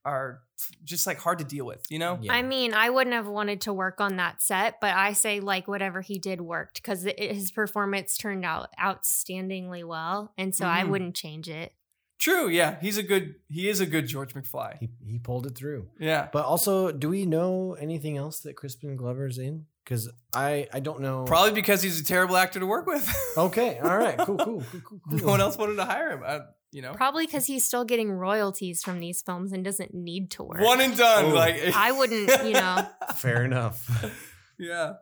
[0.06, 0.39] are
[0.86, 1.86] just like hard to deal with.
[1.89, 2.18] You know?
[2.22, 2.34] Yeah.
[2.34, 5.68] I mean, I wouldn't have wanted to work on that set, but I say like
[5.68, 10.89] whatever he did worked because his performance turned out outstandingly well, and so I Mhm.
[10.89, 11.74] wouldn't change it.
[12.18, 12.50] True.
[12.50, 13.36] Yeah, he's a good.
[13.48, 14.78] He is a good George McFly.
[14.80, 15.89] he, he pulled it through.
[16.00, 16.28] Yeah.
[16.34, 19.68] But also, do we know anything else that Crispin Glover's in?
[19.89, 21.23] Because I I don't know.
[21.25, 23.12] Probably because he's a terrible actor to work with.
[23.38, 23.80] Okay.
[23.80, 24.17] All right.
[24.19, 24.38] Cool.
[24.38, 24.63] Cool.
[24.71, 24.82] Cool.
[24.84, 24.99] Cool.
[25.10, 25.19] cool.
[25.19, 26.23] no one else wanted to hire him.
[26.25, 30.30] I, you know, Probably because he's still getting royalties from these films and doesn't need
[30.32, 30.62] to work.
[30.62, 31.25] one and done.
[31.25, 31.30] Oh.
[31.30, 32.88] Like I wouldn't, you know.
[33.15, 33.89] Fair enough.
[34.60, 34.93] yeah.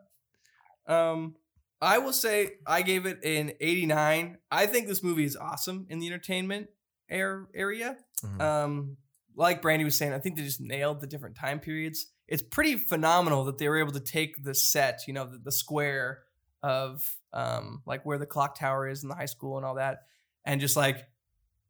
[0.88, 1.36] Um,
[1.82, 4.38] I will say I gave it an 89.
[4.50, 6.68] I think this movie is awesome in the entertainment
[7.10, 7.98] air area.
[8.24, 8.42] Mhm.
[8.42, 8.98] Um,
[9.36, 12.08] like Brandy was saying, I think they just nailed the different time periods.
[12.28, 15.52] It's pretty phenomenal that they were able to take the set, you know, the, the
[15.52, 16.24] square
[16.62, 20.04] of um, like where the clock tower is in the high school and all that,
[20.46, 21.08] and just like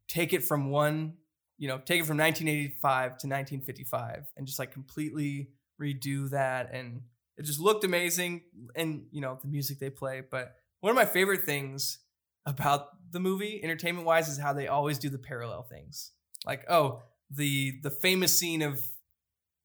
[0.08, 1.14] take it from one,
[1.58, 6.70] you know, take it from 1985 to 1955 and just like completely redo that.
[6.72, 7.02] And
[7.36, 8.42] it just looked amazing.
[8.74, 10.22] And, you know, the music they play.
[10.28, 11.98] But one of my favorite things
[12.46, 16.12] about the movie, entertainment wise, is how they always do the parallel things.
[16.46, 18.82] Like, oh, the the famous scene of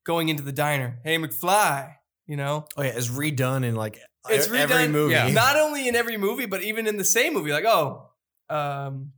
[0.03, 0.99] going into the diner.
[1.03, 1.95] Hey, McFly,
[2.27, 5.13] you know, Oh yeah, it's redone in like It's e- every redone- movie.
[5.13, 5.29] yeah.
[5.31, 7.51] not only in every movie, but even in the same movie.
[7.51, 8.09] Like, oh,
[8.49, 9.13] um,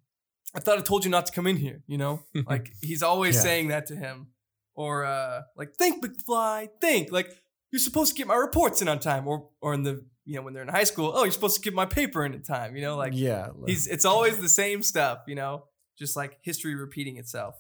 [0.56, 1.84] I thought I told you not to come in here.
[1.88, 3.42] You know, like he's always Yeah.
[3.42, 4.28] saying that to him,
[4.76, 7.12] or uh, like, think, McFly, think.
[7.12, 7.30] Like
[7.72, 10.42] you're supposed to get my reports in on time, or or in the you know
[10.44, 12.76] when they're in high school, oh, you're supposed to get my paper in on time.
[12.76, 15.66] You know, like yeah, he's it's always the same stuff, you know,
[16.00, 17.56] just like history repeating itself.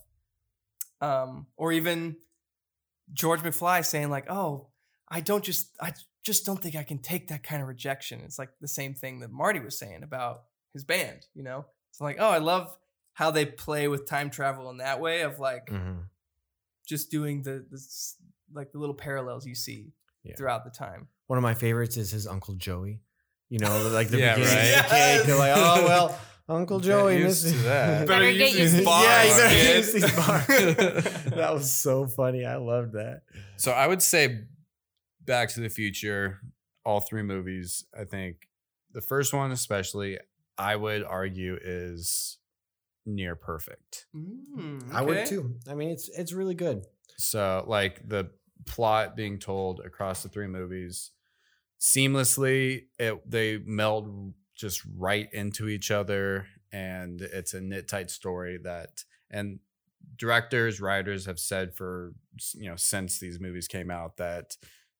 [1.01, 2.15] Um, or even
[3.13, 4.67] George McFly saying like, "Oh,
[5.09, 8.39] I don't just I just don't think I can take that kind of rejection." It's
[8.39, 11.65] like the same thing that Marty was saying about his band, you know.
[11.91, 12.75] It's like, "Oh, I love
[13.13, 16.05] how they play with time travel in that way of like Mhm.
[16.87, 17.79] just doing the the
[18.53, 20.35] like the little parallels you see Yeah.
[20.35, 23.01] throughout the time." One of my favorites is his Uncle Joey.
[23.49, 24.65] You know, like the Yeah, beginning right.
[24.79, 25.25] of the cake.
[25.27, 27.17] They're like, oh well, Uncle Get Joey.
[27.19, 28.08] used to that.
[28.08, 29.77] Better get used to these yeah, you bars, better get kid.
[29.77, 31.23] used to these bars.
[31.36, 32.45] that was so funny.
[32.45, 33.21] I loved that.
[33.58, 34.41] So I would say
[35.21, 36.39] Back to the Future,
[36.86, 38.47] all three movies, I think
[38.91, 40.19] the first one especially,
[40.58, 42.38] I would argue is
[43.08, 44.05] near perfect.
[44.15, 45.55] Mm, I would too.
[45.69, 46.86] I mean, it's it's really good.
[47.17, 48.29] So like the
[48.65, 51.12] plot being told across the three movies
[51.79, 58.57] seamlessly, it they meld just right into each other and it's a knit tight story
[58.63, 59.59] that and
[60.17, 62.13] directors, writers have said for
[62.53, 64.55] you know since these movies came out that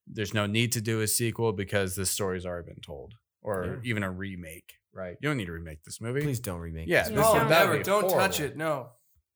[0.08, 4.04] there's no need to do a sequel because this story's already been told or even
[4.04, 5.18] a remake, right?
[5.22, 6.22] You don't need to remake this movie.
[6.22, 6.88] Please don't remake.
[6.88, 6.92] It.
[6.92, 7.50] Yeah, this this No, movie.
[7.50, 7.84] never.
[7.84, 8.56] Don't touch it.
[8.58, 8.90] No,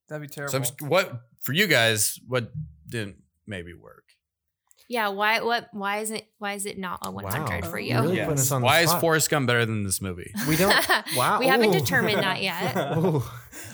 [0.08, 0.51] that'd be terrible.
[0.51, 2.19] So I'm just- what for you guys?
[2.27, 2.51] What
[2.88, 4.05] didn't maybe work?
[4.91, 7.69] Yeah, why what why isn't why is it not a 100 Wow.
[7.69, 8.02] for You you?
[8.02, 8.25] really Yes.
[8.25, 9.02] putting us on the Why is spot.
[9.02, 10.34] Forrest Gump better than this movie?
[10.47, 10.73] We don't.
[11.15, 11.39] Wow.
[11.39, 12.73] we haven't determined that yet.
[12.75, 13.23] Oh,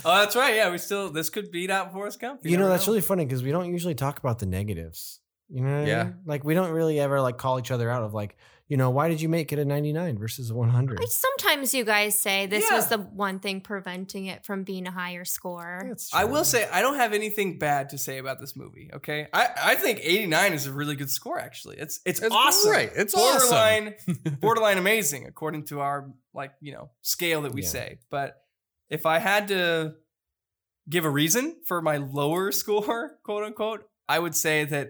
[0.04, 0.56] that's right.
[0.56, 2.41] Yeah, we still this could beat out Forrest Gump.
[2.43, 5.21] You know, never that's really funny because we don't usually talk about the negatives.
[5.56, 6.15] You know, what I mean?
[6.26, 8.36] Like we don't really ever like call each other out of like,
[8.68, 11.08] you know, why did you make it a 99 versus a 100?
[11.08, 15.24] Sometimes you guys say this was the one thing preventing it from being a higher
[15.24, 15.86] score.
[15.88, 18.89] That's I will say I don't have anything bad to say about this movie.
[18.96, 21.39] Okay, I, I think 89 is a really good score.
[21.39, 22.72] Actually, it's it's, It's awesome.
[22.72, 22.89] great.
[22.96, 23.94] It's borderline
[24.41, 27.70] borderline amazing according to our like you know scale that we Yeah.
[27.70, 28.00] say.
[28.10, 28.36] But
[28.89, 29.94] if I had to
[30.89, 34.89] give a reason for my lower score, quote unquote, I would say that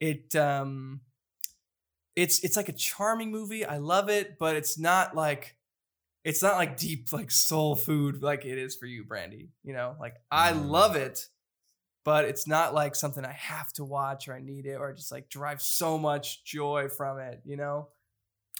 [0.00, 1.00] it um
[2.14, 3.64] it's it's like a charming movie.
[3.64, 5.56] I love it, but it's not like
[6.24, 9.50] it's not like deep like soul food like it is for you, Brandy.
[9.62, 10.68] You know, like I Mm.
[10.70, 11.28] love it,
[12.04, 15.12] but it's not like something I have to watch or I need it or just
[15.12, 17.42] like derive so much joy from it.
[17.44, 17.88] You know.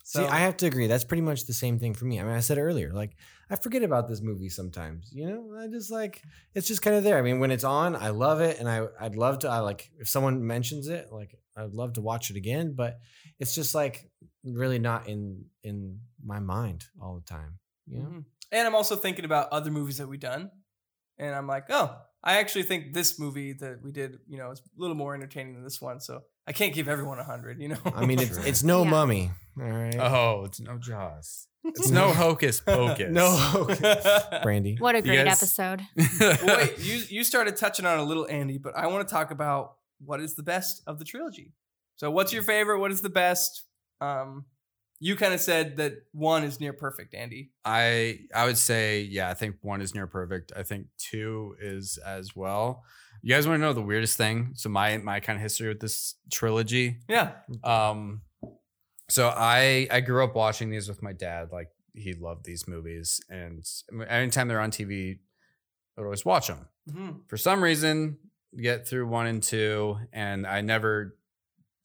[0.09, 0.87] See, I have to agree.
[0.87, 2.21] That's pretty much the same thing for me.
[2.21, 3.17] I mean, I said earlier, like
[3.51, 5.11] I forget about this movie sometimes.
[5.13, 6.23] You know, I just like
[6.55, 7.19] it's just kind of there.
[7.19, 9.49] I mean, when it's on, I love it, and I I'd love to.
[9.49, 12.75] I like if someone mentions it, like I'd love to watch it again.
[12.77, 12.99] But
[13.41, 14.09] it's just like
[14.45, 17.59] really not in in my mind all the time.
[17.89, 18.25] You know, Mhm.
[18.53, 20.53] And I'm also thinking about other movies that we've done.
[21.19, 24.61] And I'm like, oh, I actually think this movie that we did, you know, is
[24.61, 25.99] a little more entertaining than this one.
[25.99, 27.61] So I can't give everyone a hundred.
[27.61, 27.79] You know.
[27.93, 28.91] I mean, it's it's no Yeah.
[28.91, 29.31] mummy.
[29.61, 29.97] All right.
[29.99, 31.49] Oh, it's no Jaws.
[31.65, 33.09] It's no hocus pocus.
[33.11, 33.29] no.
[33.31, 34.07] Hocus.
[34.43, 34.77] Brandy.
[34.79, 35.83] What a great guys- episode.
[36.21, 39.31] Well, wait, you you started touching on a little, Andy, but I want to talk
[39.31, 41.53] about what is the best of the trilogy.
[41.97, 42.79] So, what's your favorite?
[42.81, 43.65] What is the best?
[44.01, 44.45] Um,
[45.01, 47.51] you kind of said that one is near perfect, Andy.
[47.65, 49.29] I I would say yeah.
[49.31, 50.53] I think one is near perfect.
[50.57, 52.85] I think two is as well.
[53.23, 54.53] You guys want to know the weirdest thing?
[54.55, 56.99] So my my kind of history with this trilogy.
[57.09, 57.33] Yeah.
[57.65, 58.21] Um,
[59.09, 61.49] so I I grew up watching these with my dad.
[61.53, 63.65] Like he loved these movies, and
[64.09, 65.19] anytime they're on TV,
[65.97, 66.69] I would always watch them.
[66.93, 68.19] hmm For some reason,
[68.61, 71.17] get through one and two, and I never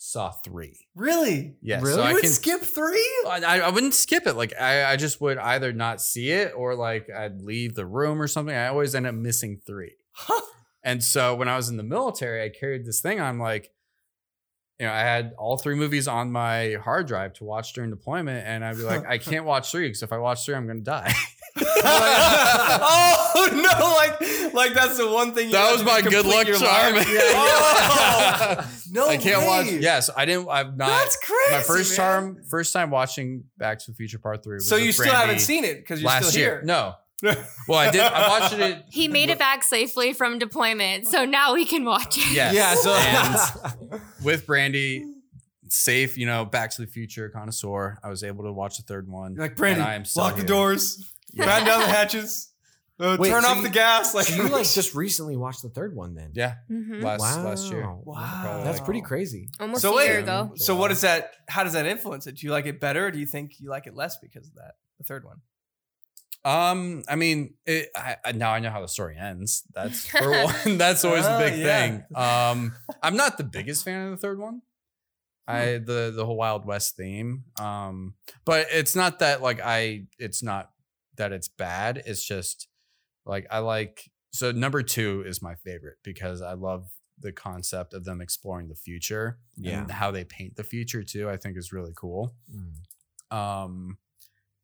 [0.03, 0.87] saw three.
[0.95, 1.55] Really?
[1.61, 1.93] Yeah, Really?
[1.93, 3.07] so you I would can skip three?
[3.27, 4.33] I, I wouldn't skip it.
[4.35, 8.19] Like I, I just would either not see it or like I'd leave the room
[8.19, 8.55] or something.
[8.55, 9.93] I always end up missing three.
[10.13, 10.41] Huh.
[10.83, 13.21] And so when I was in the military, I carried this thing.
[13.21, 13.69] I'm like,
[14.81, 18.47] you know, I had all three movies on my hard drive to watch during deployment,
[18.47, 20.79] and I'd be like, I can't watch three because if I watch three, I'm gonna
[20.79, 21.13] die.
[21.83, 23.95] oh no!
[23.95, 25.51] Like, like that's the one thing.
[25.51, 26.95] That was my good luck charm.
[26.95, 27.07] life.
[28.33, 29.71] Oh, no, I can't watch.
[29.71, 30.49] Yes, I didn't.
[30.49, 30.87] I've not.
[30.87, 31.51] that's crazy.
[31.51, 31.95] my first man.
[31.95, 34.55] charm, first time watching Back to the Future Part Three.
[34.55, 36.51] Was So you still Brandy haven't seen it because you're last still year?
[36.55, 36.63] here.
[36.63, 36.95] No.
[37.23, 38.01] Well, I did.
[38.01, 38.83] I watched it.
[38.89, 42.33] He made it back safely from deployment, so now we can watch it.
[42.33, 42.53] Yes.
[42.55, 42.75] Yeah.
[42.75, 42.93] So
[43.91, 45.05] and with Brandy,
[45.69, 47.97] safe, you know, Back to the Future connoisseur.
[48.03, 49.35] I was able to watch the third one.
[49.35, 51.45] You're like Brandy, I am still lock the doors, Yeah.
[51.45, 52.49] batten down the hatches,
[52.99, 54.13] uh, Wait, turn so off you- the gas.
[54.13, 56.31] Like, so you like just recently watched the third one then?
[56.33, 57.01] Yeah, Mhm.
[57.03, 57.89] last last year.
[58.03, 58.61] Wow.
[58.63, 59.49] That's like- pretty crazy.
[59.59, 60.51] Almost so a year ago.
[60.55, 61.31] so what is that?
[61.47, 62.35] How does that influence it?
[62.37, 64.55] Do you like it better, or do you think you like it less because of
[64.55, 64.73] that?
[64.97, 65.37] The third one.
[66.43, 69.63] Um, I mean, it, I, I now I know how the story ends.
[69.73, 70.55] That's for one.
[70.77, 71.65] That's always a Oh, big yeah.
[71.87, 72.03] thing.
[72.15, 72.73] Um,
[73.03, 74.61] I'm not the biggest fan of the third one.
[75.47, 75.85] I Hmm.
[75.85, 77.43] the the whole Wild West theme.
[77.59, 80.05] Um, but it's not that like I.
[80.17, 80.71] It's not
[81.17, 82.01] that it's bad.
[82.05, 82.67] It's just
[83.25, 84.09] like I like.
[84.33, 86.87] So number two is my favorite because I love
[87.19, 89.81] the concept of them exploring the future Yeah.
[89.81, 91.29] and how they paint the future too.
[91.29, 92.33] I think is really cool.
[92.51, 93.35] Mm.
[93.35, 93.97] Um,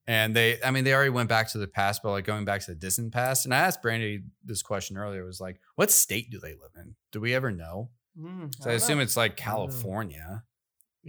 [0.08, 2.62] and they, I mean, they already went back to the past, but like going back
[2.62, 3.46] to the distant past.
[3.46, 5.26] And I asked Brandy this question earlier.
[5.26, 6.96] Was like, what state do they live in?
[7.12, 7.89] Do we ever know?
[8.20, 9.36] Mm, So I, assume it's like.
[9.36, 10.43] California.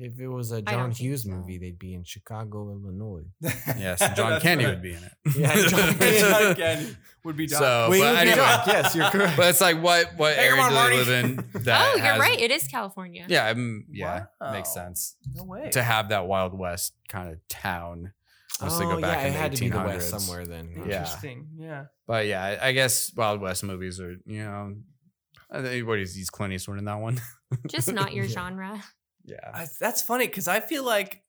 [0.00, 1.30] If it was a John Hughes so.
[1.30, 3.24] movie, they'd be in Chicago, Illinois.
[3.76, 4.70] Yes, John That's Candy right.
[4.74, 5.12] would be in it.
[5.36, 7.58] Yeah, John John Candy would be Doc.
[7.58, 8.66] So, Wait, but would be anyway, Doc.
[8.68, 9.36] Yes, you're correct.
[9.36, 11.62] but it's like what what Hey, come area on, do they live in?
[11.64, 12.38] That oh, you're has- right.
[12.40, 13.26] It is California.
[13.28, 15.70] Yeah, I'm, yeah, makes sense no way.
[15.70, 18.12] to have that Wild West kind of town.
[18.60, 20.20] Once they go back Oh, yeah, in it the had to be the West 1800s.
[20.20, 20.68] somewhere then.
[20.76, 20.84] huh?
[20.86, 20.98] Yeah.
[21.00, 21.48] Interesting.
[21.58, 21.84] Yeah.
[22.06, 24.74] But yeah, I- I guess Wild West movies are, you know,
[25.50, 27.20] I think what is he's Clint Eastwood in that one?
[27.68, 28.30] Just not your Yeah.
[28.32, 28.84] genre.
[29.24, 29.36] Yeah.
[29.54, 31.22] I, that's funny because I feel like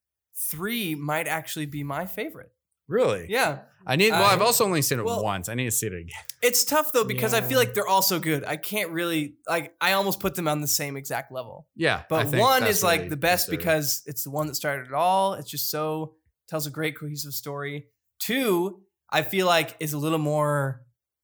[0.49, 2.51] three might actually be my favorite.
[2.87, 3.27] Really?
[3.29, 3.59] Yeah.
[3.85, 4.11] I need.
[4.11, 5.47] Well, I- I've also only seen it well- once.
[5.47, 6.23] I need to see it again.
[6.41, 8.43] It's tough though because I feel like they're all so good.
[8.45, 11.67] I can't really like I almost put them on the same exact level.
[11.75, 13.59] Yeah, But one is like the best deserve.
[13.59, 15.33] because it's the one that started it all.
[15.33, 16.15] It's just so
[16.49, 17.85] tells a great cohesive story.
[18.19, 20.81] Two, I feel like is a little more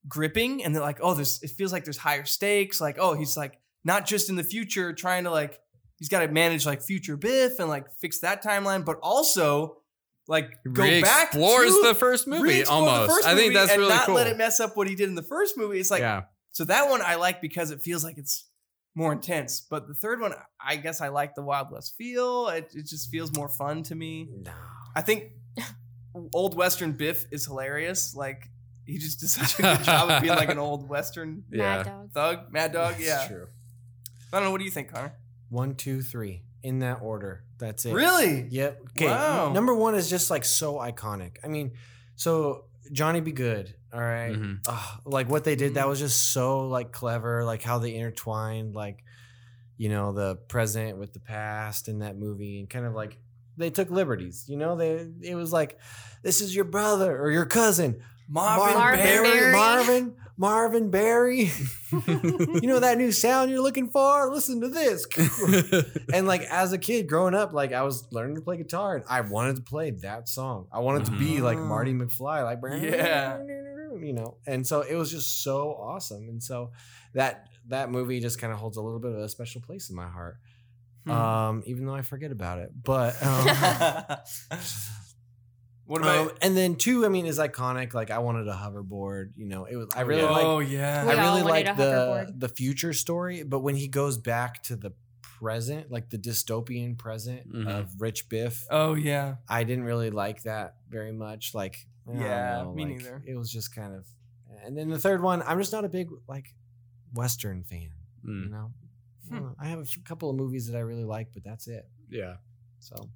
[0.08, 2.80] gripping and they're like, oh, there's it feels like there's higher stakes.
[2.80, 5.60] Like, oh, he's like not just in the future trying to like
[5.98, 9.78] he's got to manage like future Biff and like fix that timeline, but also
[10.28, 13.12] like go back explores to the first movie almost.
[13.12, 14.16] first I think that's and really not cool.
[14.16, 15.80] let it mess up what he did in the first movie.
[15.80, 18.46] It's like yeah, so that one I like because it feels like it's
[18.96, 19.62] more intense.
[19.62, 22.48] But the third one, I guess I like the Wild West feel.
[22.48, 24.30] It, it just feels more fun to me.
[24.44, 24.52] No.
[24.96, 25.32] I think
[26.34, 28.16] old Western Biff is hilarious.
[28.16, 28.50] Like
[28.86, 31.58] he just does such a good job of being like an old Western yeah.
[31.78, 32.12] Mad Dog.
[32.14, 32.96] thug, mad dog.
[32.98, 33.28] It's Yeah.
[33.28, 33.48] true.
[34.32, 34.52] I don't know.
[34.52, 35.14] What do you think, Connor?
[35.50, 36.42] One, two, three.
[36.64, 37.44] In that order.
[37.60, 37.94] That's it.
[37.94, 38.48] Really?
[38.50, 38.82] Yep.
[38.92, 39.06] Okay.
[39.08, 39.54] Wow.
[39.54, 41.38] Number one is just like so iconic.
[41.44, 41.74] I mean,
[42.16, 43.32] so Johnny B.
[43.32, 43.74] Goode.
[43.94, 44.34] All right?
[44.34, 44.60] Mhm.
[44.68, 47.44] Ah, like what they did, that was just so like clever.
[47.44, 49.04] Like how they intertwined, like
[49.78, 53.18] you know, the present with the past in that movie, and kind of like
[53.58, 54.46] they took liberties.
[54.48, 55.78] You know, they it was like
[56.24, 59.32] this is your brother or your cousin, Marvin, Marvin Berry.
[59.32, 59.52] Berry.
[59.52, 61.52] Marvin, Marvin Berry.
[62.08, 64.32] you know that new sound you're looking for?
[64.32, 65.06] Listen to this.
[66.14, 69.06] and like as a kid growing up, like I was learning to play guitar and
[69.10, 70.68] I wanted to play that song.
[70.72, 71.58] I wanted to be like.
[71.58, 73.40] Marty McFly, like Yeah.
[74.00, 74.38] you know.
[74.46, 76.30] And so it was just so awesome.
[76.30, 76.72] And so
[77.14, 79.96] that that movie just kind of holds a little bit of a special place in
[79.96, 80.38] my heart.
[81.06, 81.12] Hmm.
[81.12, 82.72] Um, even though I forget about it.
[82.84, 84.58] But um,
[85.86, 86.32] what about?
[86.32, 87.94] um, and then two, I mean, is iconic.
[87.94, 89.32] Like I wanted a hoverboard.
[89.36, 89.88] You know, it was.
[89.96, 90.30] I really yeah.
[90.30, 91.06] like oh yeah.
[91.06, 94.94] We I really like the the future story, but when he goes back to the
[95.22, 97.68] present, like the dystopian present Mhm.
[97.68, 98.66] of Rich Biff.
[98.72, 99.36] Oh yeah.
[99.50, 101.54] I didn't really like that very much.
[101.54, 103.22] Like, Yeah, know, me like, neither.
[103.26, 104.08] It was just kind of.
[104.64, 106.56] And then the third one, I'm just not a big like
[107.14, 107.92] Western fan.
[108.24, 108.72] You Mm, know,
[109.30, 109.34] Hmm.
[109.36, 109.56] I don't know.
[109.60, 111.88] I have a couple of movies that I really like, but that's it.
[112.10, 112.38] yeah.
[112.80, 113.10] So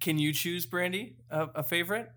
[0.00, 2.10] Can you choose Brandy a, a favorite?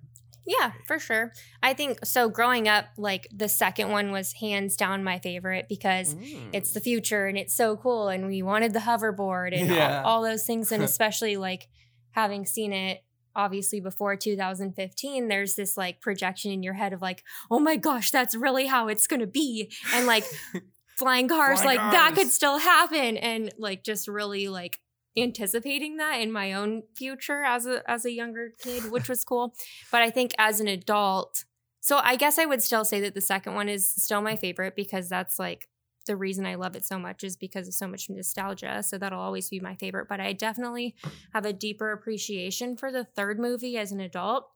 [0.46, 1.32] Yeah, for sure.
[1.62, 2.28] I think so.
[2.28, 6.50] Growing up, like the second one was hands down my favorite because Mm.
[6.52, 8.10] it's the future and it's so cool.
[8.10, 10.02] And we wanted the hoverboard and Yeah.
[10.04, 10.72] all, all those things.
[10.74, 11.70] And especially like
[12.12, 13.04] having seen it
[13.36, 18.12] obviously before 2015, there's this like projection in your head of like, oh my gosh,
[18.12, 19.72] that's really how it's going to be.
[19.94, 20.26] And like
[20.98, 23.18] flying cars, Flying like that could still happen.
[23.18, 24.80] And like just really like
[25.18, 29.54] anticipating that in my own future as a as a younger kid, which was cool.
[29.92, 31.46] But I think as an adult,
[31.82, 34.76] so I guess I would still say that the second one is still my favorite
[34.76, 35.68] because that's like
[36.06, 38.84] the reason I love it so much is because of so much nostalgia.
[38.84, 40.08] So that'll always be my favorite.
[40.10, 40.96] But I definitely
[41.34, 44.50] have a deeper appreciation for the third movie as an adult,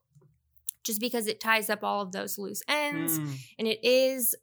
[0.84, 3.36] just because it ties up all of those loose ends Mm.
[3.58, 4.34] and it is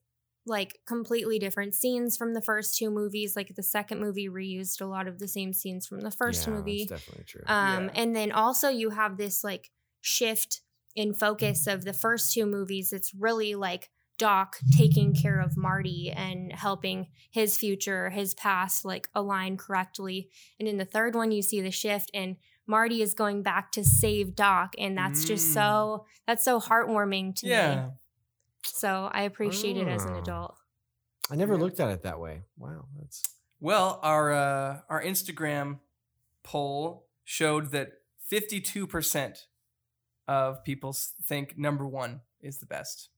[0.45, 3.35] like completely different scenes from the first two movies.
[3.35, 6.53] Like the second movie reused a lot of the same scenes from the first yeah,
[6.53, 6.85] movie.
[6.89, 7.41] that's definitely true.
[7.47, 7.91] Um, Yeah.
[7.95, 10.61] and then also you have this like shift
[10.95, 12.93] in focus of the first two movies.
[12.93, 19.09] It's really like Doc taking care of Marty and helping his future, his past, like
[19.13, 20.29] align correctly.
[20.59, 23.83] And in the third one, you see the shift and Marty is going back to
[23.83, 24.73] save Doc.
[24.77, 25.53] And that's just Mm.
[25.53, 27.51] so, that's so heartwarming to me.
[28.65, 28.71] Yeah.
[28.73, 30.19] So I appreciate it as an Oh.
[30.19, 30.55] adult.
[31.29, 31.61] I never yeah.
[31.61, 32.43] looked at it that way.
[32.57, 33.23] Wow, that's
[33.59, 35.79] Well, our uh, our Instagram
[36.43, 37.93] poll showed that
[38.31, 39.45] 52%
[40.27, 43.09] of people think number one is the best.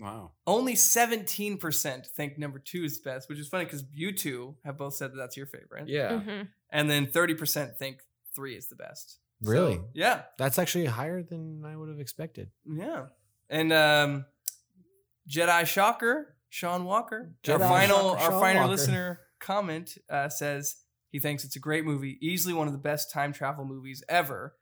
[0.00, 0.32] Wow.
[0.46, 4.76] Only 17% think number two is the best, which is funny because you two have
[4.76, 5.88] both said that that's your favorite.
[5.88, 6.10] Yeah.
[6.20, 6.48] Mhm.
[6.70, 8.02] And then 30% think
[8.34, 9.18] three is the best.
[9.44, 10.22] So, really yeah.
[10.38, 12.50] that's actually higher than I would have expected.
[12.64, 13.06] Yeah.
[13.48, 14.24] And um,
[15.28, 18.70] Jedi Shocker, Sean Walker, our final Shocker, our Sean final Walker.
[18.72, 20.76] listener comment uh, says
[21.10, 24.54] he thinks it's a great movie, easily one of the best time travel movies ever.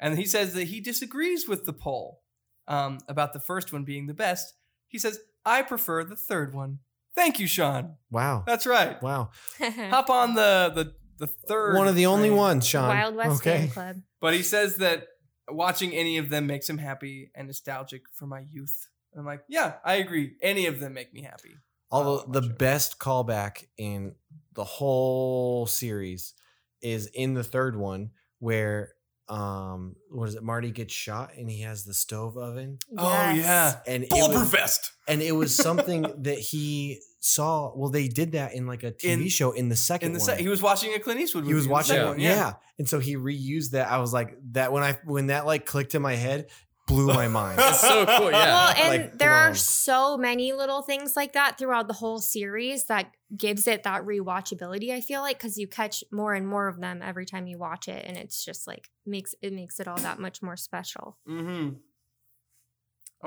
[0.00, 2.22] And he says that he disagrees with the poll
[2.68, 4.54] um, about the first one being the best.
[4.86, 6.78] He says, I prefer the third one.
[7.14, 7.96] Thank you, Sean.
[8.10, 9.02] Wow, That's right.
[9.02, 12.38] wow, Hop on the the the third one of the only train.
[12.38, 12.88] ones, Sean.
[12.88, 13.58] Wild West okay.
[13.58, 13.96] Fan Club.
[14.20, 15.08] But he says that
[15.48, 18.86] watching any of them makes him happy and nostalgic for my youth.
[19.18, 20.36] And I'm like, yeah, I agree.
[20.40, 21.56] Any of them make me happy.
[21.90, 22.58] Although Oh, the watch it.
[22.58, 24.14] best callback in
[24.54, 26.34] the whole series
[26.82, 28.92] is in the third one where
[29.28, 33.80] um what is it Marty gets shot and he has the stove oven Oh yeah,
[33.86, 34.92] and it bulletproof vest.
[35.08, 39.22] and it was something that he saw well they did that in like a TV
[39.24, 40.26] In- show in the second In the one.
[40.26, 41.44] set, he was watching a Clint Eastwood.
[41.46, 42.54] he was watching second it, one, yeah.
[42.78, 45.94] and so he reused that I was like that when I when that like clicked
[45.94, 46.46] in my head
[46.88, 48.32] blew my mind It's so cool.
[48.32, 48.46] Yeah.
[48.46, 52.86] Well, and like, there are so many little things like that throughout the whole series
[52.86, 54.90] that gives it that rewatchability.
[54.90, 57.86] I feel like because you catch more and more of them every time you watch
[57.86, 61.18] it, and it's just like makes it makes it all that much more special.
[61.28, 61.74] Mm-hmm.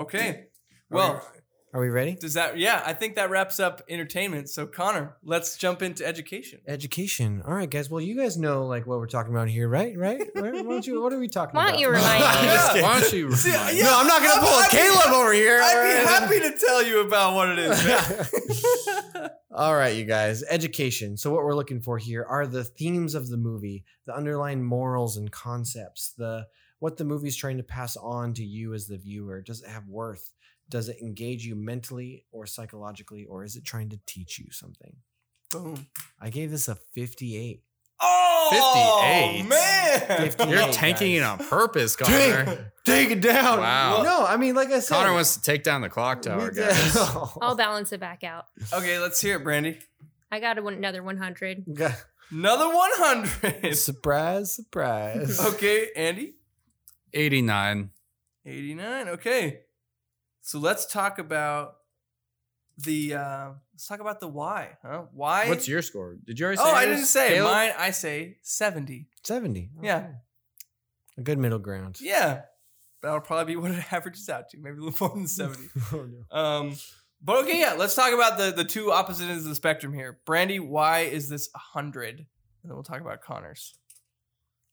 [0.02, 0.48] Okay.
[0.90, 1.41] Well, we-
[1.74, 2.58] are we ready does that?
[2.58, 4.50] Yeah, I think that wraps up entertainment.
[4.50, 6.60] So Connor, let's jump into education.
[6.68, 9.98] education all right guys well you guys know like what we're talking about here right
[9.98, 10.54] right, right?
[10.54, 12.26] Why don't you, what are we talking Why about don't you remind me?
[12.28, 12.82] I'm.
[12.84, 15.14] Why don't you See, remind yeah, no, I'm not gonna pull a I'd be- Caleb
[15.14, 15.60] over here.
[15.62, 17.86] I'd be happy to tell you about what it is.
[17.86, 19.30] man.
[19.54, 21.18] All right, you guys, education.
[21.18, 25.18] So what we're looking for here are the themes of the movie, the underlying morals
[25.18, 26.48] and concepts, the
[26.80, 29.42] what the movie's trying to pass on to you as the viewer.
[29.42, 30.32] Does it have worth?
[30.72, 34.96] Does it engage you mentally or psychologically, or is it trying to teach you something?
[35.52, 35.88] Boom.
[36.20, 37.62] I gave this a 58.
[38.00, 39.50] Oh, 58.
[39.50, 40.00] man.
[40.30, 40.50] 58.
[40.50, 40.76] You're Guys.
[40.78, 42.46] tanking it on purpose, Connor.
[42.46, 43.60] Take, take it down.
[43.60, 44.02] Wow.
[44.04, 46.56] No, I mean, like I said, Connor wants to take down the clock tower, we-
[46.56, 46.96] guys.
[47.42, 48.46] I'll balance it back out.
[48.74, 49.78] Okay, let's hear it, Brandy.
[50.32, 51.66] I got a, one- another 100.
[52.32, 53.76] Another 100.
[53.76, 55.38] surprise, surprise.
[55.54, 56.36] okay, Andy.
[57.14, 57.90] 89.
[58.46, 59.08] 89.
[59.10, 59.60] Okay.
[60.42, 61.76] So let's talk about
[62.78, 65.04] the uh let's talk about the why, huh?
[65.14, 65.48] Why?
[65.50, 66.18] What's your score?
[66.24, 67.52] Did you already say Oh, I didn't say Caleb?
[67.52, 67.72] mine.
[67.78, 69.08] I say 70.
[69.24, 69.70] 70.
[69.84, 70.08] Yeah.
[71.18, 71.98] A good middle ground.
[72.02, 72.42] Yeah.
[73.04, 75.70] That'll probably be what it averages out to, maybe a little more than 70.
[75.94, 76.38] oh, no.
[76.38, 76.76] Um
[77.24, 80.20] but okay, yeah, let's talk about the the two opposite ends of the spectrum here.
[80.26, 82.18] Brandy, why is this 100?
[82.18, 82.26] And
[82.64, 83.76] then we'll talk about Connors.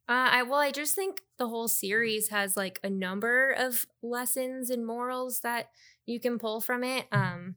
[0.09, 4.71] Uh, I well, I just think the whole series has like a number of lessons
[4.71, 5.69] and morals that
[6.07, 7.07] you can pull from it.
[7.13, 7.57] Um,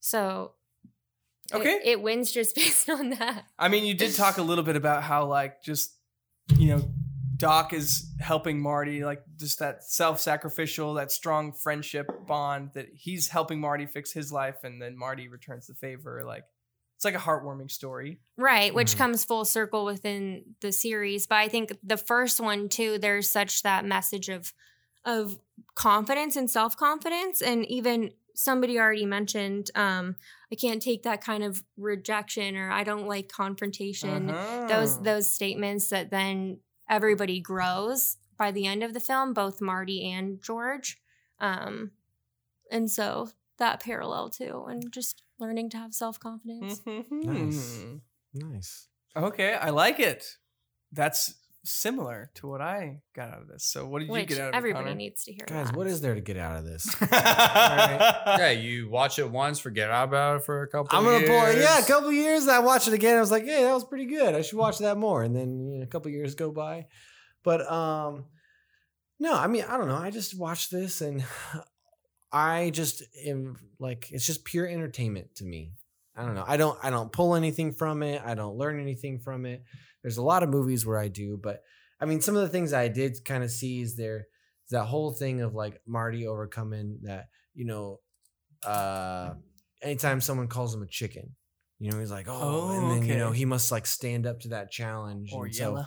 [0.00, 0.52] so
[1.52, 1.72] Okay.
[1.72, 3.44] It, it wins just based on that.
[3.58, 5.96] I mean, you did talk a little bit about how like just
[6.56, 6.82] you know
[7.36, 13.60] Doc is helping Marty, like just that self-sacrificial, that strong friendship bond that he's helping
[13.60, 16.22] Marty fix his life, and then Marty returns the favor.
[16.24, 16.44] Like
[17.04, 18.18] it's like a heartwarming story.
[18.36, 18.98] Right, which Mhm.
[18.98, 21.26] comes full circle within the series.
[21.26, 24.52] But I think the first one too, there's such that message of
[25.06, 25.38] of
[25.74, 30.16] confidence and self confidence, and even somebody already mentioned, um,
[30.50, 34.28] I can't take that kind of rejection or I don't like confrontation.
[34.66, 35.04] Those Uh-huh.
[35.04, 40.42] those statements that then everybody grows by the end of the film, both Marty and
[40.42, 41.00] George,
[41.38, 41.92] um,
[42.70, 43.28] and so
[43.58, 46.80] that parallel too, and just learning to have self confidence.
[46.86, 47.78] Nice.
[47.78, 48.00] Mhm.
[48.34, 48.88] Nice.
[49.16, 50.24] Okay, I like it.
[50.92, 53.64] That's similar to what I got out of this.
[53.64, 54.94] So, what did you get out of everybody it, Connor?
[54.96, 55.46] needs to hear.
[55.46, 55.76] Guys, that.
[55.76, 56.94] what is there to get out of this?
[57.12, 60.96] yeah, you watch it once, forget about it for a couple.
[60.96, 61.58] I'm gonna pull it.
[61.58, 61.86] Yeah, a years.
[61.86, 62.48] couple years.
[62.48, 63.16] I watched it again.
[63.16, 64.34] I was like, "Hey, that was pretty good.
[64.34, 66.86] I should watch that more." And then you know, a couple years go by,
[67.42, 68.26] but um,
[69.18, 69.96] no, I mean, I don't know.
[69.96, 71.24] I just watched this, and
[72.34, 75.72] I just am like, it's just pure entertainment to me.
[76.16, 76.44] I don't know.
[76.46, 76.78] I don't.
[76.82, 78.22] I don't pull anything from it.
[78.24, 79.62] I don't learn anything from it.
[80.02, 81.62] There's a lot of movies where I do, but
[82.00, 84.26] I mean, some of the things I did kind of see is there
[84.70, 87.28] that whole thing of like Marty overcoming that.
[87.54, 88.00] You know,
[88.64, 89.34] uh
[89.82, 91.34] anytime someone calls him a chicken,
[91.78, 94.40] you know, he's like, oh, Oh, and then you know he must like stand up
[94.40, 95.30] to that challenge.
[95.32, 95.84] Or and so-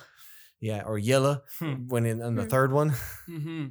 [0.60, 1.88] yeah, or yella Hmm.
[1.88, 2.50] when in on the Hmm.
[2.50, 2.90] third one,
[3.28, 3.68] hmm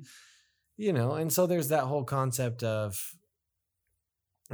[0.77, 3.15] you know, and so there's that whole concept of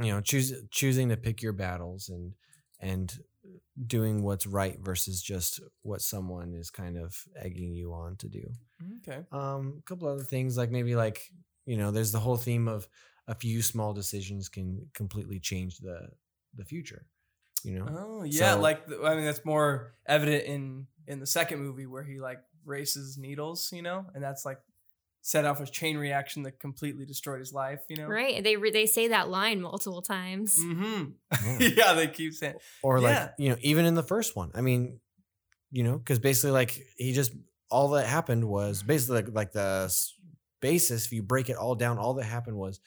[0.01, 2.33] you know choose choosing to pick your battles and
[2.79, 3.19] and
[3.87, 8.49] doing what's right versus just what someone is kind of egging you on to do.
[8.99, 9.23] Okay.
[9.31, 11.29] Um, a couple other things like maybe like
[11.65, 12.87] you know, there's the whole theme of
[13.27, 16.09] a few small decisions can completely change the
[16.55, 17.05] the future.
[17.63, 21.27] You know, Oh yeah, So- like the, I mean that's more evident in in the
[21.27, 24.59] second movie where he like races Needles, you know, and that's like
[25.25, 28.07] set off a chain reaction that completely destroyed his life, you know.
[28.07, 28.43] Right?
[28.43, 30.59] They re- they say that line multiple times.
[30.59, 31.03] Mm-hmm.
[31.61, 31.69] Yeah.
[31.77, 32.55] yeah, they keep saying.
[32.83, 33.03] or Yeah.
[33.21, 34.51] like you know, even in the first one.
[34.53, 34.99] I mean,
[35.71, 37.33] you know, because basically, like he just
[37.71, 39.91] all that happened was basically like, like the
[40.61, 41.05] basis.
[41.05, 42.79] If you break it all down, all that happened was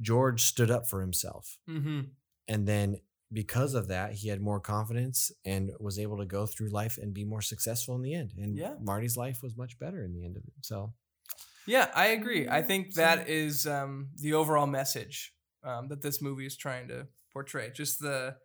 [0.00, 2.00] George stood up for himself, Mm-hmm.
[2.48, 2.96] and then
[3.32, 7.12] because of that, he had more confidence and was able to go through life and
[7.14, 8.32] be more successful in the end.
[8.38, 8.74] And Yeah.
[8.80, 10.52] Marty's life was much better in the end of it.
[10.62, 10.92] So
[11.66, 12.48] Yeah, I agree.
[12.48, 15.32] I think that is um, the overall message
[15.64, 17.70] um, that this movie is trying to portray.
[17.74, 18.36] Just the,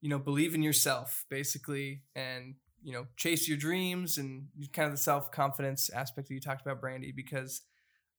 [0.00, 4.92] you know, believe in yourself, basically, and you know, chase your dreams and kind of
[4.92, 7.62] the self confidence aspect that you talked about, Brandy, because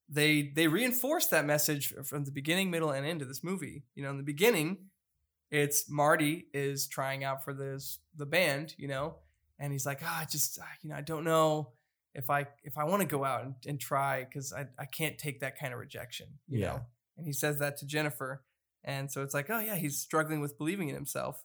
[0.10, 3.84] they they reinforce that message from the beginning, middle, and end of this movie.
[3.96, 4.78] You know, in the beginning,
[5.52, 9.16] it's Marty is trying out for this the band, you know,
[9.60, 11.74] and he's like, ah, I just, you know, I don't know
[12.16, 15.18] if I if I want to go out and, and try because I, I can't
[15.18, 16.68] take that kind of rejection, you Yeah.
[16.68, 16.82] know.
[17.18, 18.44] And he says that to Jennifer,
[18.84, 21.44] and so it's like, oh yeah, he's struggling with believing in himself.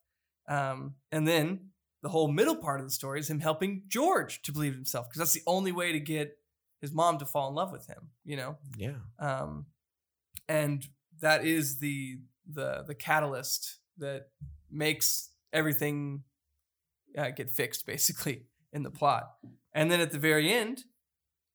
[0.48, 1.70] Um, and then
[2.02, 5.06] the whole middle part of the story is him helping George to believe in himself
[5.08, 6.38] because that's the only way to get
[6.80, 8.56] his mom to fall in love with him, you know.
[8.76, 9.66] yeah, Um,
[10.48, 10.84] and
[11.20, 12.18] that is the
[12.50, 14.28] the the catalyst that
[14.70, 16.22] makes everything
[17.18, 19.30] uh, get fixed basically in the plot.
[19.72, 20.84] And then at the very end,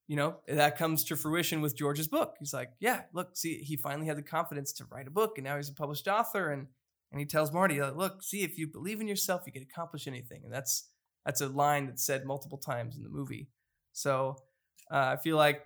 [0.07, 2.35] you know, that comes to fruition with George's book.
[2.39, 5.45] He's like, "Yeah, look, see, he finally had the confidence to write a book, and
[5.45, 6.67] now he's a published author." And
[7.11, 10.07] and he tells Marty, like, "Look, see, if you believe in yourself, you can accomplish
[10.07, 10.91] anything." And that's
[11.25, 13.49] that's a line that's said multiple times in the movie.
[13.93, 14.43] So
[14.91, 15.65] uh, I feel like,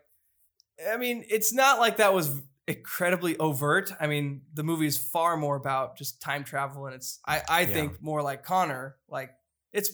[0.89, 3.91] I mean, it's not like that was incredibly overt.
[3.99, 7.65] I mean, the movie is far more about just time travel, and it's I I
[7.65, 7.65] Yeah.
[7.65, 9.35] think more like Connor, like
[9.73, 9.91] it's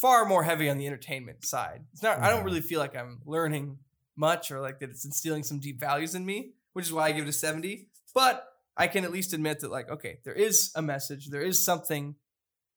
[0.00, 1.84] far more heavy on the entertainment side.
[1.92, 2.18] It's not.
[2.20, 2.46] I don't Mhm.
[2.46, 3.78] really feel like I'm learning
[4.16, 7.12] much or like that it's instilling some deep values in me, which is why I
[7.12, 7.88] give it a 70.
[8.14, 11.64] But I can at least admit that, like, okay, there is a message, there is
[11.64, 12.16] something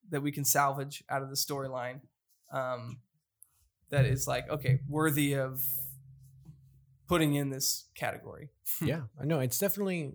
[0.10, 2.02] that we can salvage out of the storyline
[2.52, 3.02] um,
[3.90, 5.66] that is like, okay, worthy of
[7.08, 8.50] putting in this category.
[8.82, 9.02] yeah.
[9.20, 10.14] I know it's definitely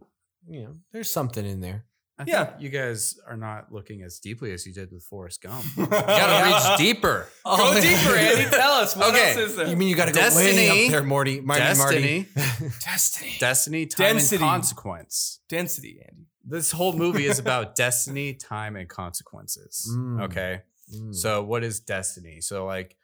[0.48, 1.84] you know there's something in there.
[2.22, 2.44] I Yeah.
[2.44, 5.64] think you guys are not looking as deeply as you did with Forrest Gump.
[5.76, 7.28] you You gotta reach deeper.
[7.44, 8.50] Go deeper, Andy.
[8.50, 9.28] Tell us what Okay.
[9.30, 9.66] else is there?
[9.68, 11.40] You mean you got to go way Destiny- up there, Morty?
[11.40, 12.28] Marty, Destiny.
[12.34, 12.74] Marty.
[12.84, 13.36] destiny?
[13.40, 14.42] Destiny, time, Density.
[14.42, 15.40] and consequence.
[15.48, 16.26] Density, Andy.
[16.44, 19.88] This whole movie is about destiny, time, and consequences.
[19.94, 20.22] Mm.
[20.24, 20.62] Okay.
[20.92, 21.14] Mm.
[21.14, 22.40] So what is destiny?
[22.40, 22.96] So like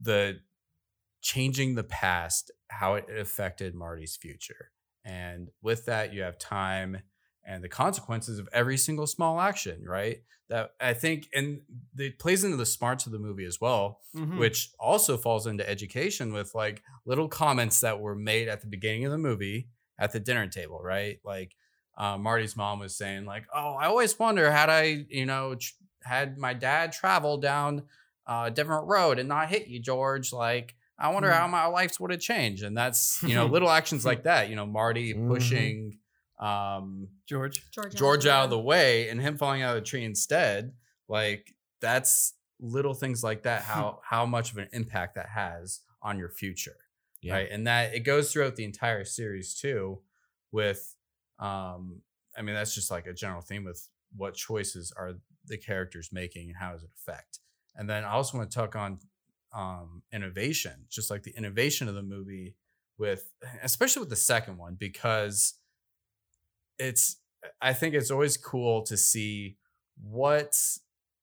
[0.00, 0.40] the
[1.22, 4.70] changing the past, how it affected Marty's future.
[5.04, 6.98] And with that, you have time
[7.46, 10.22] and the consequences of every single small action, right?
[10.48, 11.60] That I think, and
[11.96, 14.38] it plays into the smarts of the movie as well, Mhm.
[14.38, 19.04] which also falls into education with like little comments that were made at the beginning
[19.04, 19.68] of the movie
[19.98, 21.18] at the dinner table, right?
[21.24, 21.54] Like
[21.96, 25.72] uh, Marty's mom was saying, like, "Oh, I always wonder had I, you know, tr-
[26.02, 27.84] had my dad travel down
[28.26, 30.32] a different road and not hit you, George.
[30.32, 31.38] Like, I wonder Mhm.
[31.38, 34.48] how my life would have changed." And that's you know little actions like that.
[34.50, 35.28] You know, Marty Mhm.
[35.28, 35.98] pushing.
[36.44, 37.62] Um, George.
[37.70, 39.04] George, George out of the way.
[39.04, 40.72] way and him falling out of a tree instead,
[41.08, 46.18] like that's little things like that, how how much of an impact that has on
[46.18, 46.76] your future.
[47.22, 47.34] Yeah.
[47.34, 47.48] Right.
[47.50, 50.00] And that it goes throughout the entire series too,
[50.52, 50.94] with
[51.38, 52.02] um,
[52.36, 55.14] I mean, that's just like a general theme with what choices are
[55.46, 57.38] the characters making and how does it affect.
[57.74, 58.98] And then I also want to talk on
[59.54, 62.56] um innovation, just like the innovation of the movie
[62.98, 63.32] with
[63.62, 65.54] especially with the second one, because
[66.78, 67.16] it's
[67.60, 69.56] I think it's always cool to see
[70.02, 70.56] what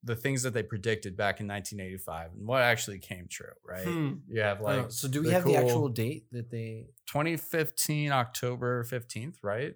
[0.04, 3.86] the things that they predicted back in 1985 and what actually came true, right?
[3.86, 4.14] Hmm.
[4.28, 8.84] You have Oh, like so do we have the actual date that they 2015 October
[8.84, 9.76] 15th, right?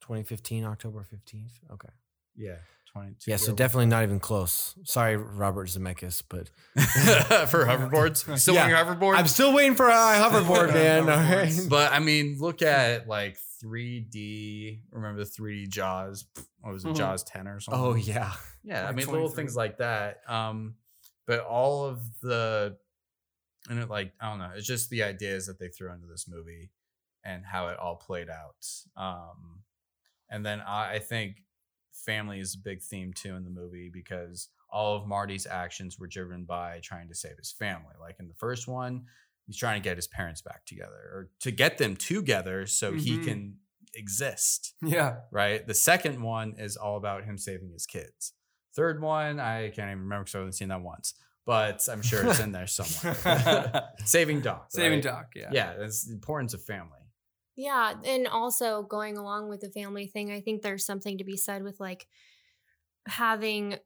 [0.00, 1.52] 2015 October 15th?
[1.72, 1.88] Okay.
[2.36, 2.56] Yeah,
[2.92, 3.30] 22.
[3.30, 4.74] Yeah, so definitely not even close.
[4.84, 6.48] Sorry, Robert Zemeckis, but
[7.50, 8.38] for hoverboards.
[8.38, 8.70] Still Yeah.
[8.82, 9.16] hoverboard?
[9.18, 11.00] I'm still waiting for a hoverboard, man.
[11.02, 11.52] All right.
[11.68, 14.80] but I mean, look at like 3D.
[14.90, 16.26] Remember the 3D Jaws?
[16.60, 16.96] What was it, Mhm.
[16.96, 17.82] Jaws 10 or something?
[17.82, 18.32] Oh yeah.
[18.62, 20.20] Yeah, I mean little things like that.
[20.28, 20.76] Um,
[21.26, 22.76] but all of the
[23.68, 26.26] and it like I don't know, it's just the ideas that they threw into this
[26.28, 26.70] movie
[27.24, 28.66] and how it all played out.
[28.96, 29.62] Um,
[30.30, 31.42] and then I, I think
[31.92, 36.06] family is a big theme too in the movie because all of Marty's actions were
[36.06, 37.94] driven by trying to save his family.
[38.00, 39.04] Like in the first one,
[39.48, 43.18] he's trying to get his parents back together or to get them together so he
[43.18, 43.24] Mhm.
[43.24, 43.58] can
[43.94, 45.20] exist Yeah.
[45.32, 45.66] right?
[45.66, 48.34] The second one is all about him saving his kids.
[48.76, 51.14] Third one, I can't even remember because I haven't seen that once,
[51.46, 53.88] but I'm sure it's in there somewhere.
[54.04, 54.66] saving Doc.
[54.70, 55.02] Saving right?
[55.02, 55.32] Doc.
[55.34, 55.48] Yeah.
[55.50, 56.92] Yeah, that's the importance of family.
[57.56, 61.36] Yeah, and also going along with the family thing, I think there's something to be
[61.36, 62.06] said with like
[63.08, 63.78] having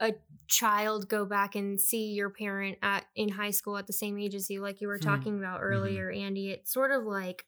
[0.00, 0.14] a
[0.48, 4.34] child go back and see your parent at in high school at the same age
[4.34, 5.04] as you, like you were Mhm.
[5.04, 6.50] talking about earlier, Andy.
[6.50, 7.46] It sort of like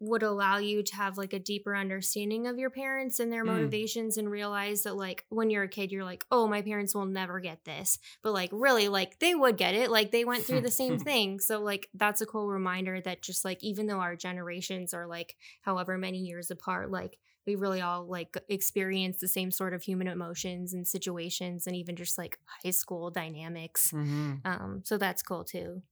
[0.00, 3.46] would allow you to have like a deeper understanding of your parents and their Mm.
[3.46, 7.06] motivations and realize that like when you're a kid you're like oh my parents will
[7.06, 10.60] never get this but like really like they would get it like they went through
[10.60, 14.16] the same thing so like that's a cool reminder that just like even though our
[14.16, 19.50] generations are like however many years apart like we really all like experience the same
[19.50, 24.82] sort of human emotions and situations and even just like high school dynamics hmm um
[24.84, 25.82] so that's cool too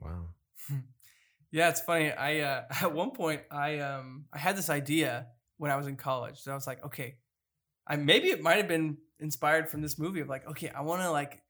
[0.00, 0.34] Wow.
[1.50, 2.12] Yeah, it's funny.
[2.12, 5.96] I uh, at one point I um I had this idea when I was in
[5.96, 6.38] college.
[6.40, 7.18] So I was like, okay,
[7.86, 11.02] I maybe it might have been inspired from this movie of like, okay, I want
[11.02, 11.42] to like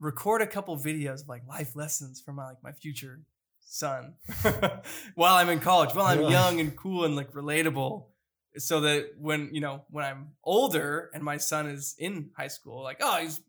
[0.00, 3.22] record a couple videos of like life lessons for my like my future
[3.60, 4.16] son
[5.16, 6.28] while I'm in college, while I'm Yeah.
[6.28, 8.09] young and cool and like relatable.
[8.58, 12.82] So that when you know when I'm older and my son is in high school,
[12.82, 13.40] like oh he's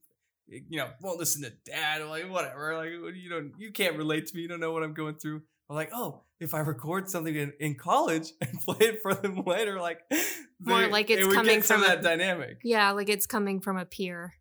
[0.47, 4.28] you know won't listen to dad or like whatever like you don't you can't relate
[4.28, 5.41] to me you don't know what I'm going through.
[5.70, 9.43] I'm like oh if I record something in, in college and play it for them
[9.45, 9.99] later like
[10.64, 12.58] More like it's it coming get some from of a- that dynamic.
[12.64, 14.34] yeah like it's coming from a peer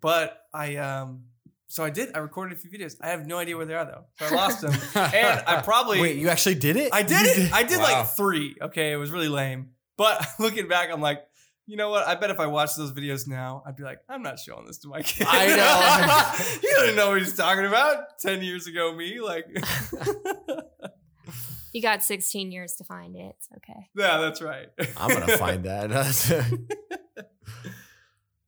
[0.00, 1.24] But I um
[1.68, 2.96] so I did I recorded a few videos.
[3.00, 4.04] I have no idea where they are though.
[4.18, 4.72] So I lost them.
[4.94, 6.92] and I probably Wait, you actually did it?
[6.92, 7.52] I did You it.
[7.52, 7.84] I did Wow.
[8.00, 8.56] like three.
[8.60, 9.70] Okay, it was really lame.
[9.96, 11.22] But looking back, I'm like,
[11.66, 12.06] you know what?
[12.06, 14.78] I bet if I watched those videos now, I'd be like, I'm not showing this
[14.78, 15.26] to my kid.
[15.30, 16.58] I know.
[16.60, 18.18] he doesn't know what he's talking about.
[18.18, 19.46] Ten years ago, me like,
[21.72, 24.68] you got 16 years to find it it's okay yeah, that's right.
[24.96, 25.90] I'm gonna find that.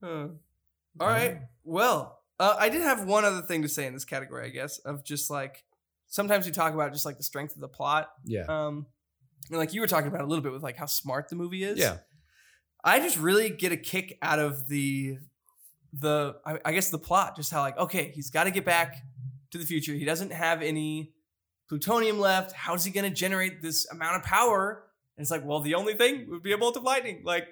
[0.04, 0.28] Uh,
[1.00, 1.38] all right.
[1.64, 4.78] Well, uh, I did have one other thing to say in this category, I guess,
[4.80, 5.64] of just like
[6.08, 8.10] sometimes we talk about just like the strength of the plot.
[8.24, 8.44] yeah.
[8.48, 8.86] Um,
[9.50, 11.64] and like you were talking about a little bit with like how smart the movie
[11.64, 11.78] is.
[11.78, 11.98] Yeah.
[12.82, 15.18] I just really get a kick out of the
[15.92, 18.96] the I, I guess the plot, just how like okay, he's got to get back
[19.52, 19.92] to the future.
[19.94, 21.12] He doesn't have any
[21.68, 22.52] plutonium left.
[22.52, 24.84] How's he going to generate this amount of power?
[25.16, 27.22] And it's like, well, the only thing would be a bolt of lightning.
[27.24, 27.46] Like,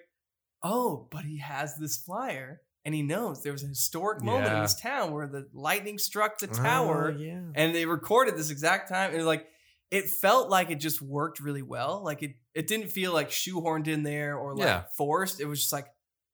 [0.62, 4.61] oh, but he has this flyer, and he knows there was a historic moment in
[4.61, 7.40] this town where the lightning struck the Oh, tower yeah.
[7.55, 9.47] and they recorded this exact time and like
[9.93, 13.86] it felt like it just worked really well like it it didn't feel like shoehorned
[13.86, 14.82] in there or like Yeah.
[14.97, 15.86] forced it was just like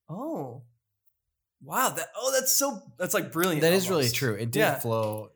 [0.09, 0.63] oh
[1.61, 4.33] wow that oh that's so that's like brilliant That is really true.
[4.33, 4.79] It did Yeah.
[4.79, 5.31] flow.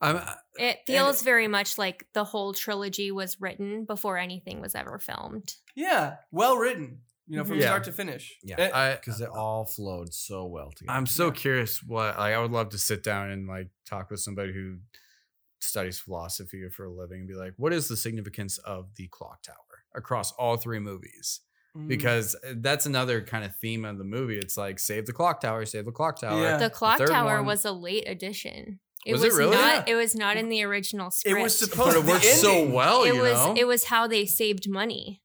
[0.00, 0.20] I'm,
[0.56, 5.54] It feels very much like the whole trilogy was written before anything was ever filmed.
[5.74, 7.00] Yeah, well written.
[7.26, 7.60] You know, from Mhm.
[7.62, 7.66] Yeah.
[7.68, 8.38] start to finish.
[8.42, 8.56] Yeah.
[8.58, 10.94] Eh, I, because it all flowed so well together.
[10.94, 14.20] I'm so curious what like I would love to sit down and like talk with
[14.20, 14.76] somebody who
[15.64, 19.42] studies philosophy for a living and be like, what is the significance of the clock
[19.42, 19.56] tower
[19.94, 21.40] across all three movies?
[21.76, 21.88] mm.
[21.88, 24.38] Because uh, that's another kind of theme of the movie.
[24.38, 26.40] It's like save the clock tower, save the clock tower.
[26.40, 26.56] Yeah.
[26.58, 28.80] The clock third tower one- was a late addition.
[29.06, 29.54] Was it really?
[29.56, 29.94] Not, Yeah.
[29.94, 31.38] It was not in the original script.
[31.38, 33.32] it was supposed But to it worked so well, It you was.
[33.34, 33.54] know.
[33.54, 35.20] It was how they saved money.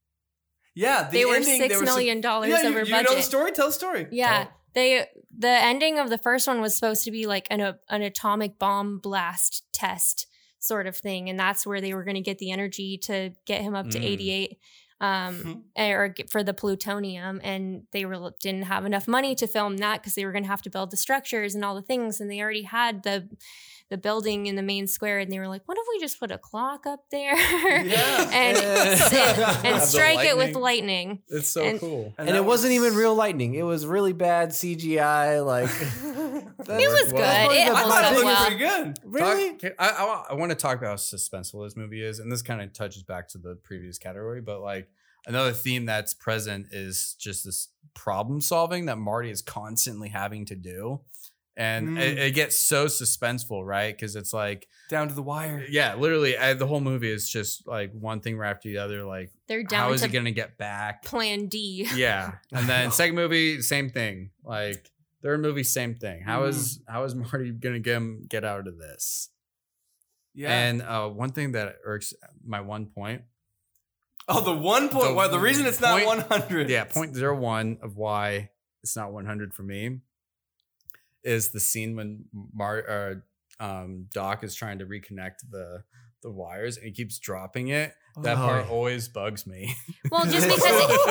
[0.76, 3.10] Yeah, the they were ending, six they were sup- million dollars yeah, over you budget.
[3.10, 3.52] know the story?
[3.54, 4.08] Tell the story.
[4.12, 5.06] Yeah, Tell- they
[5.38, 8.60] the ending of the first one was supposed to be like an a, an atomic
[8.60, 10.28] bomb blast test
[10.60, 13.62] sort of thing, and that's where they were going to get the energy to get
[13.62, 14.04] him up to Mm.
[14.04, 14.58] 88
[15.02, 19.78] um or get for the plutonium and they were didn't have enough money to film
[19.78, 22.20] that because they were going to have to build the structures and all the things
[22.20, 23.30] and they already had the
[23.90, 26.32] the building in the main square and they were like what if we just put
[26.32, 28.30] a clock up there Yeah.
[28.34, 30.62] and and Have the strike it with lightning.
[31.10, 32.14] lightning it's so and- cool.
[32.18, 33.56] and that it wasn't even real lightning.
[33.56, 35.46] It was really bad CGI.
[35.46, 35.70] Like
[36.70, 37.52] it was good well.
[37.52, 39.00] it I thought it up looked well pretty good.
[39.04, 39.56] really.
[39.58, 42.42] Talk- I, I, I want to talk about how suspenseful this movie is, and this
[42.42, 44.42] kind of touches back to the previous category.
[44.42, 44.90] But like
[45.26, 50.56] another theme that's present is just this problem solving that Marty is constantly having to
[50.56, 51.02] do,
[51.60, 52.22] and it, Mm.
[52.28, 53.94] it gets so suspenseful, right?
[53.96, 55.66] Because it's like, Down to the wire.
[55.70, 59.04] yeah, literally, I, the whole movie is just like one thing right after the other.
[59.04, 61.04] Like, they're down is to he gonna get back?
[61.04, 64.32] plan d Yeah, and then second movie, same thing.
[64.44, 64.90] Like
[65.22, 66.22] third movie, same thing.
[66.24, 66.50] How Mm.
[66.50, 69.30] is how is Marty gonna get him get out of this?
[70.34, 70.52] Yeah.
[70.58, 72.14] And uh, one thing that irks
[72.46, 73.24] my one point,
[74.30, 75.08] oh, the one point.
[75.10, 76.70] The well, the reason it's not point- 100.
[76.70, 78.52] yeah, point zero one of why
[78.84, 80.00] it's not one hundred for me,
[81.24, 83.26] is the scene when Mar or
[83.60, 85.84] um, Doc is trying to reconnect the
[86.22, 87.94] the wires and he keeps dropping it.
[88.24, 88.42] That Oh.
[88.42, 89.74] part always bugs me.
[90.12, 90.64] Well, just because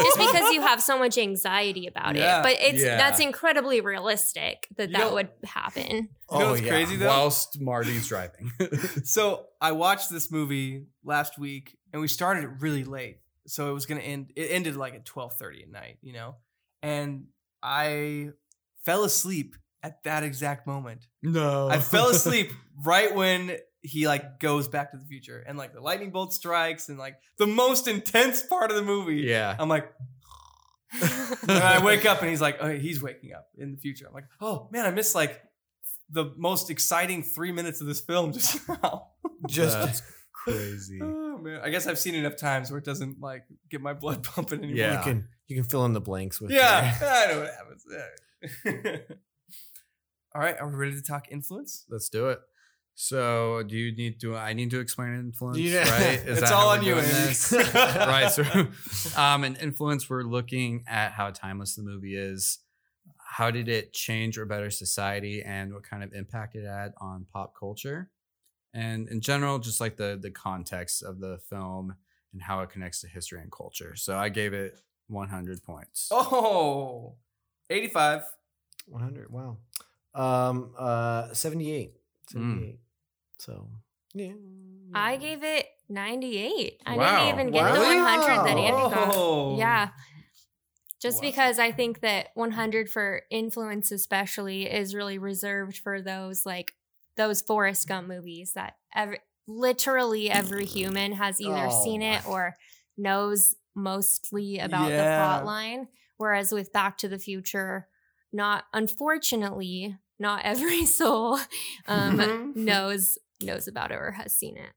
[0.04, 2.40] just because you have so much anxiety about Yeah.
[2.40, 2.98] it, but it's Yeah.
[2.98, 6.10] that's incredibly realistic that You that know- would happen.
[6.30, 7.06] You know what's crazy though?
[7.06, 8.50] Whilst Marty's driving.
[9.04, 13.20] So I watched this movie last week, and we started it really late.
[13.46, 14.32] So it was gonna end.
[14.36, 16.36] It ended like at twelve thirty at night, you know.
[16.82, 17.28] And
[17.62, 18.30] I
[18.84, 21.06] fell asleep at that exact moment.
[21.22, 22.50] no, I fell asleep
[22.84, 26.88] right when he like goes back to the future, and like the lightning bolt strikes,
[26.88, 29.16] and like the most intense part of the movie.
[29.22, 29.54] yeah.
[29.58, 29.92] I'm like,
[31.00, 34.06] and I wake up, and he's like, oh, he's waking up in the future.
[34.08, 35.40] I'm like, oh man, I missed like
[36.10, 39.08] the most exciting three minutes of this film just now.
[39.46, 40.02] Just That's
[40.32, 40.98] crazy.
[41.02, 44.22] Oh man, I guess I've seen enough times where it doesn't like get my blood
[44.24, 44.76] pumping anymore.
[44.76, 44.98] Yeah.
[44.98, 49.24] you can you can fill in the blanks with yeah, your- I know what happens.
[50.34, 51.84] All right, are we ready to talk influence?
[51.88, 52.40] Let's do it.
[52.94, 54.36] So, do you need to?
[54.36, 55.88] I need to explain influence, Yeah.
[55.88, 56.18] right?
[56.26, 57.52] Is it's all on you, doing this?
[57.52, 58.28] right.
[58.30, 58.42] So,
[59.20, 62.58] um, in influence, we're looking at how timeless the movie is.
[63.18, 67.26] How did it change or better society, and what kind of impact it had on
[67.32, 68.10] pop culture,
[68.74, 71.94] and in general, just like the the context of the film
[72.32, 73.94] and how it connects to history and culture.
[73.94, 74.74] So, I gave it
[75.06, 76.08] 100 points.
[76.10, 77.14] oh,
[77.70, 78.22] 85.
[78.86, 79.30] 100.
[79.32, 79.58] Wow.
[80.18, 80.72] Um.
[80.78, 81.32] Uh.
[81.32, 81.92] 78.
[82.34, 82.76] Mm.
[83.38, 83.68] So.
[84.14, 84.32] Yeah.
[84.94, 86.80] I gave it 98.
[86.86, 87.24] I Wow.
[87.26, 89.14] didn't even get the 100 that Andy got.
[89.14, 89.56] Oh.
[89.58, 89.90] Yeah.
[91.00, 91.20] Just Wow.
[91.30, 96.72] because I think that 100 for influence, especially, is really reserved for those like
[97.16, 102.56] those Forrest Gump movies that every, literally every human has either Oh seen it or
[102.96, 105.88] knows mostly about the plot line.
[106.16, 107.88] Whereas with Back to the Future,
[108.32, 111.38] not unfortunately, not every soul
[111.86, 112.56] um, Mhm.
[112.56, 114.70] knows knows about it or has seen it.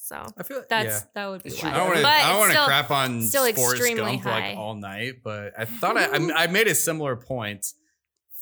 [0.00, 1.00] So I feel like, that's yeah.
[1.14, 1.70] that would be It's why.
[1.72, 2.02] I don't want to.
[2.02, 4.48] But I want to crap on still Forrest Gump high.
[4.50, 7.66] like all night, but I thought I, I I made a similar point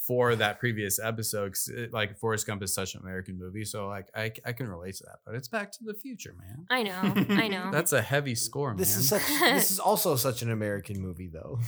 [0.07, 1.53] for that previous episode.
[1.53, 4.69] 'cause it, like Forrest Gump is such an American movie, so like I I can
[4.69, 5.21] relate to that.
[5.25, 6.67] But it's Back to the Future, man.
[6.69, 7.01] I know,
[7.35, 7.71] I know.
[7.73, 8.77] That's a heavy score, man.
[8.77, 9.27] This is such.
[9.27, 11.59] this is also such an American movie, though.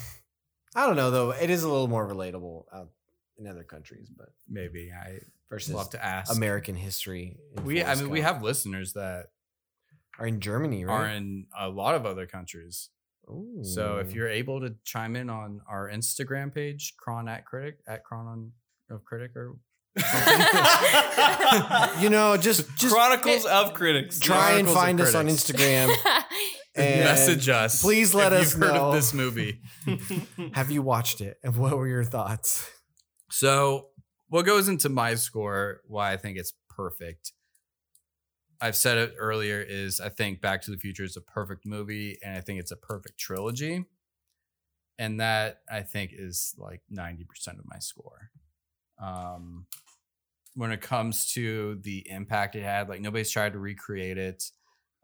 [0.75, 1.31] I don't know, though.
[1.31, 2.91] It is a little more relatable out
[3.39, 5.19] in other countries, but Maybe I
[5.51, 6.35] versus love to ask.
[6.35, 7.37] American history.
[7.57, 9.27] in we I Forrest mean we have listeners that
[10.19, 10.95] are in Germany, right?
[10.95, 12.89] are in a lot of other countries.
[13.63, 18.05] So if you're able to chime in on our Instagram page, Cron at Critic at
[18.05, 18.53] Cron on
[18.89, 19.57] of Critic or
[22.01, 24.21] you know, just just Chronicles eh, of Critics.
[24.21, 25.95] try and Chronicles of find us on Instagram.
[26.77, 27.83] and message us.
[27.83, 28.89] Please let if us you've heard know.
[28.89, 29.61] of this movie.
[30.53, 32.71] Have you watched it, and what were your thoughts?
[33.39, 33.91] So,
[34.29, 35.83] what goes into my score?
[35.87, 37.33] Why I think it's perfect
[38.61, 42.19] I've said it earlier is I think Back to the Future is a perfect movie
[42.23, 43.85] and I think it's a perfect trilogy.
[44.99, 48.31] And that I think is like 90% of my score.
[48.99, 49.67] Um
[50.55, 54.45] when it comes to the impact it had, like nobody's tried to recreate it.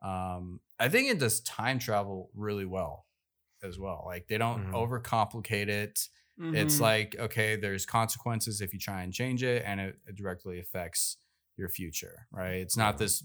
[0.03, 3.07] Um I think it does time travel really well
[3.63, 4.05] as well.
[4.07, 4.73] Like they don't Mhm.
[4.73, 6.09] overcomplicate it.
[6.39, 6.81] It's Mhm.
[6.81, 11.19] like, okay, there's consequences if you try and change it, and it, it directly affects
[11.57, 12.57] your future, right?
[12.57, 13.25] It's not this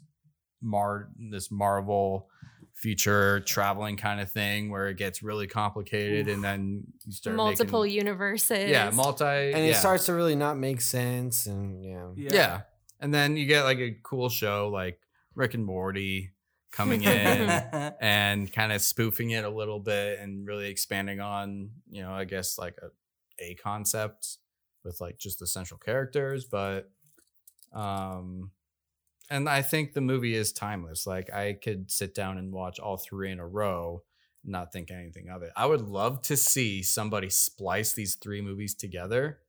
[0.61, 2.29] mar this Marvel
[2.73, 7.83] future traveling kind of thing where it gets really complicated and then you start Multiple
[7.83, 8.69] making, universes.
[8.69, 9.79] yeah, multi and it yeah.
[9.79, 11.47] starts to really not make sense.
[11.47, 12.29] And yeah, yeah.
[12.33, 12.61] yeah.
[12.99, 14.99] And then you get like a cool show like
[15.33, 16.31] Rick and Morty
[16.77, 17.49] coming in
[17.99, 22.23] and kind of spoofing it a little bit and really expanding on, you know, I
[22.23, 24.37] guess like a, a concept
[24.85, 26.91] with like just the central characters, but
[27.73, 28.51] um
[29.29, 31.07] and I think the movie is timeless.
[31.07, 34.03] Like I could sit down and watch all three in a row
[34.43, 35.51] not think anything of it.
[35.57, 39.39] I would love to see somebody splice these three movies together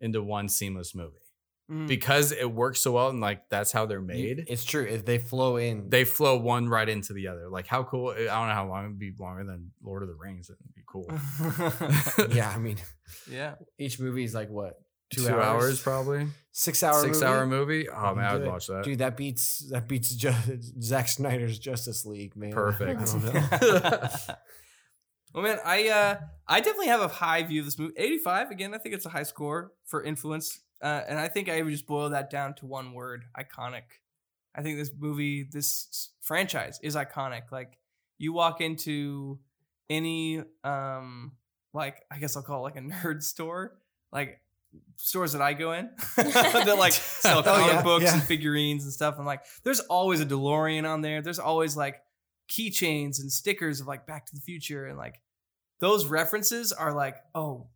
[0.00, 1.18] into one seamless movie
[1.70, 1.86] Mm.
[1.86, 4.84] because it works so well and like that's how they're made It's true.
[4.84, 7.48] If they flow in, they flow one right into the other.
[7.48, 8.08] Like how cool!
[8.10, 10.50] I don't know how long it'd be longer than Lord of the Rings.
[10.50, 11.06] It'd be cool.
[12.36, 12.50] yeah.
[12.50, 12.78] I mean,
[13.30, 13.54] yeah.
[13.78, 14.80] each movie is like what
[15.14, 15.80] two, hours?
[15.80, 16.26] probably.
[16.52, 17.26] six hour, Six movie?
[17.26, 17.88] hour movie.
[17.88, 18.48] Oh man, I'd it.
[18.48, 18.84] watch that.
[18.84, 20.32] Dude, that beats that beats ju-
[20.80, 22.52] Zack Snyder's Justice League, man.
[22.52, 23.00] Perfect.
[23.00, 24.08] I don't know.
[25.34, 26.16] well, man, I uh,
[26.48, 27.94] I definitely have a high view of this movie.
[27.96, 30.58] 85, again, I think it's a high score for influence.
[30.82, 33.82] Uh, and I think I would just boil that down to one word iconic.
[34.54, 37.52] I think this movie, this franchise is iconic.
[37.52, 37.78] Like,
[38.18, 39.38] you walk into
[39.88, 41.32] any, um,
[41.74, 43.76] like, I guess I'll call it like a nerd store,
[44.12, 44.40] like
[44.96, 48.14] stores that I go in that like sell Oh, comic yeah, books yeah.
[48.14, 49.16] and figurines and stuff.
[49.18, 51.22] I'm like, there's always a DeLorean on there.
[51.22, 52.00] There's always like
[52.48, 55.20] keychains and stickers of like Back to the Future and like
[55.80, 57.66] those references are like oh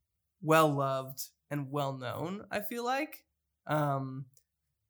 [0.43, 2.45] well loved and well known.
[2.51, 3.25] I feel like,
[3.67, 4.27] um,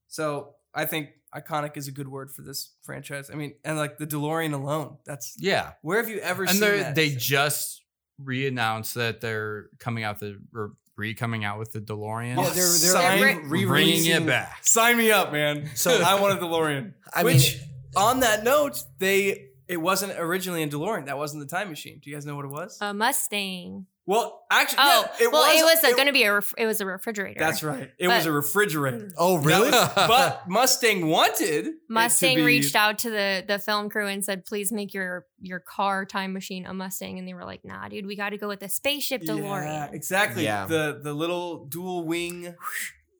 [0.08, 3.30] so I think iconic is a good word for this franchise.
[3.30, 6.60] I mean, and like the DeLorean alone, that's yeah, where have you ever and seen
[6.60, 6.94] they that?
[6.94, 7.82] they just
[8.18, 12.36] re-announced that they're coming out the or re coming out with the DeLorean.
[12.36, 14.58] Yeah, they're they're Sign- like Bring- bringing re-releasing- it back.
[14.64, 15.68] Sign me up, man.
[15.74, 16.92] So- I want a DeLorean.
[17.12, 21.06] I Which, mean, on that note, they it wasn't originally a DeLorean.
[21.06, 21.98] That wasn't the time machine.
[22.02, 22.78] Do you guys know what it was?
[22.80, 23.86] A Mustang.
[24.06, 25.80] Well, actually, Oh, yeah, it well, was.
[25.82, 26.34] it was going to be a.
[26.34, 27.38] Ref- it was a refrigerator.
[27.38, 27.90] That's right.
[27.98, 28.98] It But- was a refrigerator.
[29.06, 29.12] Mm.
[29.16, 29.70] oh really?
[29.70, 34.06] was- but Mustang wanted it to Mustang be- reached out to the the film crew
[34.06, 37.64] and said, "Please make your your car time machine a Mustang." And they were like,
[37.64, 40.44] "Nah, dude, we got to go with the spaceship DeLorean." Yeah, exactly.
[40.44, 40.66] Yeah.
[40.66, 42.54] The the little dual wing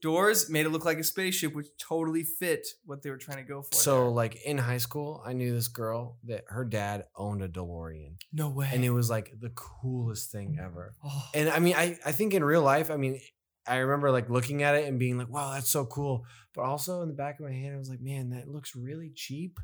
[0.04, 3.42] doors made it look like a spaceship, which totally fit what they were trying to
[3.42, 3.74] go for.
[3.74, 4.10] So there.
[4.10, 8.50] like in high school, I knew this girl that her dad owned a DeLorean, no
[8.50, 8.68] way.
[8.70, 10.94] and it was like the coolest thing ever.
[11.02, 11.28] Oh.
[11.32, 13.18] And I mean, I I think in real life, I mean,
[13.66, 17.00] I remember like looking at it and being like, "Wow, that's so cool," but also
[17.00, 19.58] in the back of my head, I was like, "Man, that looks really cheap."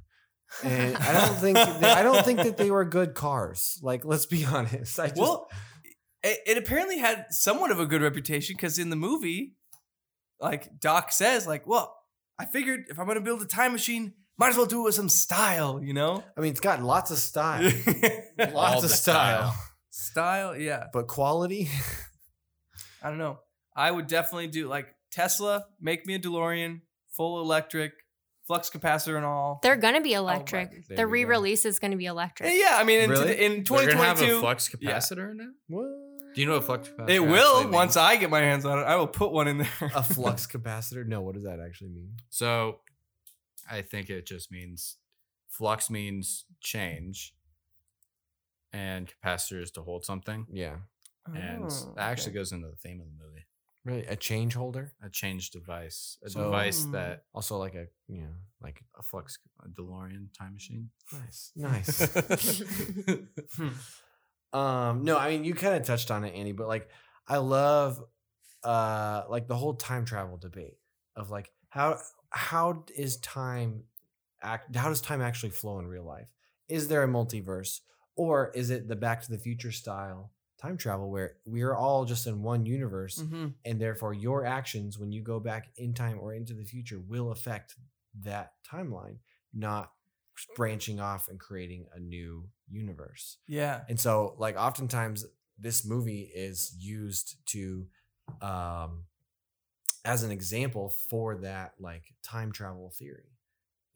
[0.65, 1.59] And I don't think
[1.99, 3.79] I don't think that they were good cars.
[3.83, 4.99] Like, let's be honest.
[4.99, 5.51] I just, well,
[6.23, 9.57] it, it apparently had somewhat of a good reputation because in the movie,
[10.41, 11.97] like Doc says, like, well,
[12.39, 14.95] I figured if I'm gonna build a time machine, might as well do it with
[14.95, 16.25] some style, you know?
[16.37, 17.63] I mean, it's got lots of style,
[18.53, 19.55] lots the of style,
[19.91, 20.85] style, yeah.
[20.93, 21.69] but quality.
[23.03, 23.39] I don't know.
[23.77, 26.81] I would definitely do like Tesla, make me a DeLorean,
[27.11, 27.93] full electric,
[28.47, 29.61] flux capacitor and all.
[29.63, 30.71] They're going to be oh electric.
[30.89, 31.29] There the we go.
[31.29, 32.51] re-release is going to be electric.
[32.53, 33.27] yeah, I mean, in, Really?
[33.29, 34.91] today- in They're gonna have 2022, a flux yeah.
[34.99, 35.49] capacitor now.
[35.69, 35.87] What?
[36.35, 37.09] Do you know what flux capacitor?
[37.09, 37.73] it actually will means?
[37.75, 38.83] once I get my hands on it.
[38.83, 39.69] I will put one in there.
[39.95, 41.07] a flux capacitor?
[41.07, 42.13] No, what does that actually mean?
[42.29, 42.81] So,
[43.71, 44.97] I think it just means
[45.49, 47.35] flux means change,
[48.73, 50.77] and capacitor is to hold something, Yeah,
[51.35, 52.39] and Oh, that actually okay.
[52.39, 53.45] goes into the theme of the movie.
[53.85, 54.93] really, a change holder.
[55.03, 56.93] A change device, a So- device Hmm.
[56.93, 60.91] that Also, like a you know, like a flux a DeLorean time machine.
[61.13, 62.01] nice, nice.
[64.53, 66.89] Um, no, I mean you kind of touched on it, Andy, but like
[67.29, 68.03] I love
[68.63, 70.77] uh like the whole time travel debate
[71.17, 71.99] of like how
[72.31, 73.85] how is time
[74.43, 76.29] act how does time actually flow in real life?
[76.69, 77.81] Is there a multiverse
[78.17, 82.05] or is it the back to the future style time travel where we are all
[82.05, 83.55] just in one universe Mhm.
[83.65, 87.31] and therefore your actions when you go back in time or into the future will
[87.31, 87.77] affect
[88.23, 89.19] that timeline,
[89.55, 89.93] not
[90.57, 93.39] branching off and creating a new universe.
[93.47, 93.81] Yeah.
[93.89, 95.25] And so, like, oftentimes
[95.59, 97.87] this movie is used to,
[98.41, 99.05] um,
[100.05, 103.25] as an example for that, like, time travel theory.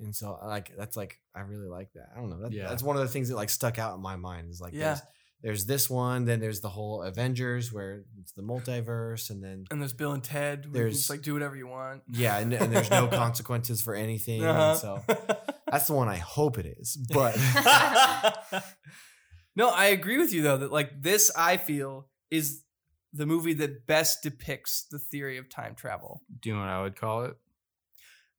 [0.01, 2.09] And so like that's like I really like that.
[2.14, 2.41] I don't know.
[2.43, 2.68] That, Yeah.
[2.68, 4.95] That's one of the things that like stuck out in my mind is like Yeah.
[4.95, 5.03] there's,
[5.41, 9.80] there's this one, then there's the whole Avengers where it's the multiverse, and then And
[9.80, 10.64] there's Bill and Ted.
[10.64, 12.03] Where you There's- just like do whatever you want.
[12.11, 14.45] yeah, and, and there's no consequences for anything.
[14.45, 14.74] Uh-huh.
[14.74, 15.01] so
[15.75, 16.97] that's the one I hope it is.
[17.12, 17.37] But
[19.57, 22.62] no, I agree with you though that like this I feel is
[23.12, 26.22] the movie that best depicts the theory of time travel.
[26.41, 27.37] Do you know what I would call it?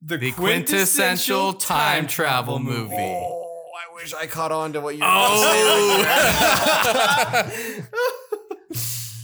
[0.02, 2.96] The, The quintessential time travel movie.
[2.96, 6.02] oh, I wish I caught on to what you were Oh.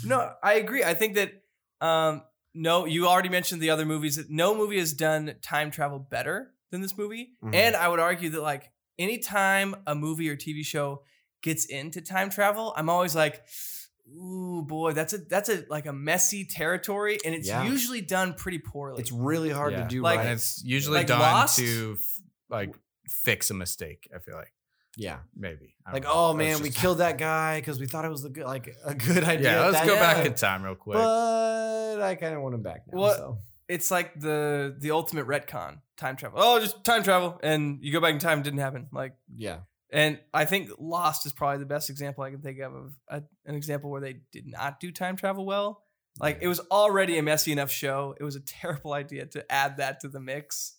[0.06, 0.84] no, I agree.
[0.84, 1.32] I think that
[1.80, 6.52] um no, you already mentioned the other movies no movie has done time travel better
[6.72, 7.34] than this movie.
[7.44, 7.54] Mhm.
[7.56, 11.04] And I would argue that like anytime a movie or TV show
[11.44, 13.44] gets into time travel, I'm always like,
[14.10, 17.64] ooh boy, that's a that's a like a messy territory, and it's Yeah.
[17.64, 19.00] usually done pretty poorly.
[19.02, 19.84] It's really hard Yeah.
[19.84, 20.34] to do Like- And right.
[20.34, 21.58] it's usually Like done Lost?
[21.60, 22.20] to f-
[22.50, 22.76] like
[23.08, 24.10] fix a mistake.
[24.16, 24.54] I feel like
[24.98, 25.20] Yeah.
[25.36, 26.10] maybe Like, know.
[26.14, 28.76] oh man, we just- killed that guy because we thought it was a good, like
[28.86, 29.52] a good idea.
[29.54, 30.96] Yeah, let's that go back in time real quick.
[30.98, 33.00] But I kind of want him back now.
[33.00, 33.40] What- So.
[33.72, 36.40] It's like the the ultimate retcon time travel.
[36.42, 38.88] Oh, just time travel, and you go back in time, it didn't happen.
[38.92, 39.60] Like Yeah.
[39.94, 43.24] And I think Lost is probably the best example I can think of of a,
[43.46, 45.84] an example where they did not do time travel well.
[46.20, 48.16] Like it was already a messy enough show.
[48.20, 50.78] It was a terrible idea to add that to the mix.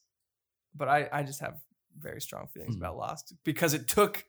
[0.74, 1.56] But I, I just have
[1.98, 2.82] very strong feelings Hmm.
[2.82, 4.24] about Lost because it took,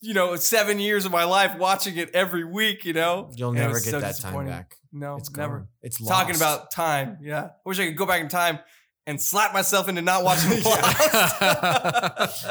[0.00, 2.84] you know, seven years of my life watching it every week.
[2.84, 4.76] You know, You'll And never get so that time back.
[4.92, 5.58] No, It's never.
[5.58, 5.68] gone.
[5.82, 7.44] It's Talking about time, yeah.
[7.44, 8.58] I wish I could go back in time
[9.06, 12.46] and slap myself into not watching Lost.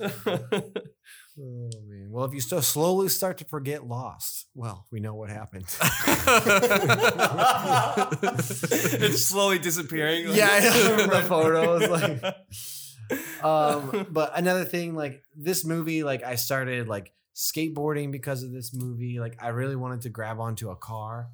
[1.36, 2.10] Oh man.
[2.12, 5.64] Well, if you still slowly start to forget Lost, well, we know what happened.
[8.22, 10.28] it's slowly disappearing.
[10.32, 11.88] yeah, I remember the photos.
[11.90, 12.22] Like,
[13.42, 18.72] um, but another thing, like this movie, like I started like skateboarding because of this
[18.74, 19.18] movie.
[19.20, 21.28] Like I really wanted to grab onto a car.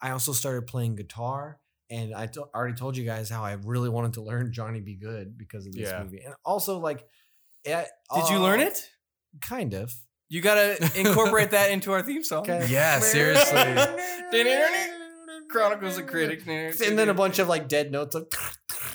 [0.00, 1.58] I also started playing guitar,
[1.90, 4.94] and I already told you guys how I really wanted to learn Johnny B.
[4.94, 6.02] Goode because of this Yeah.
[6.02, 7.04] movie, and also like,
[7.64, 8.88] it, Did you learn it?
[9.40, 9.92] Kind of.
[10.28, 12.40] You gotta incorporate that into our theme song.
[12.40, 12.66] Okay.
[12.68, 13.56] yeah, seriously.
[15.48, 16.80] Chronicles of Critics.
[16.80, 18.28] And then a bunch of like dead notes of.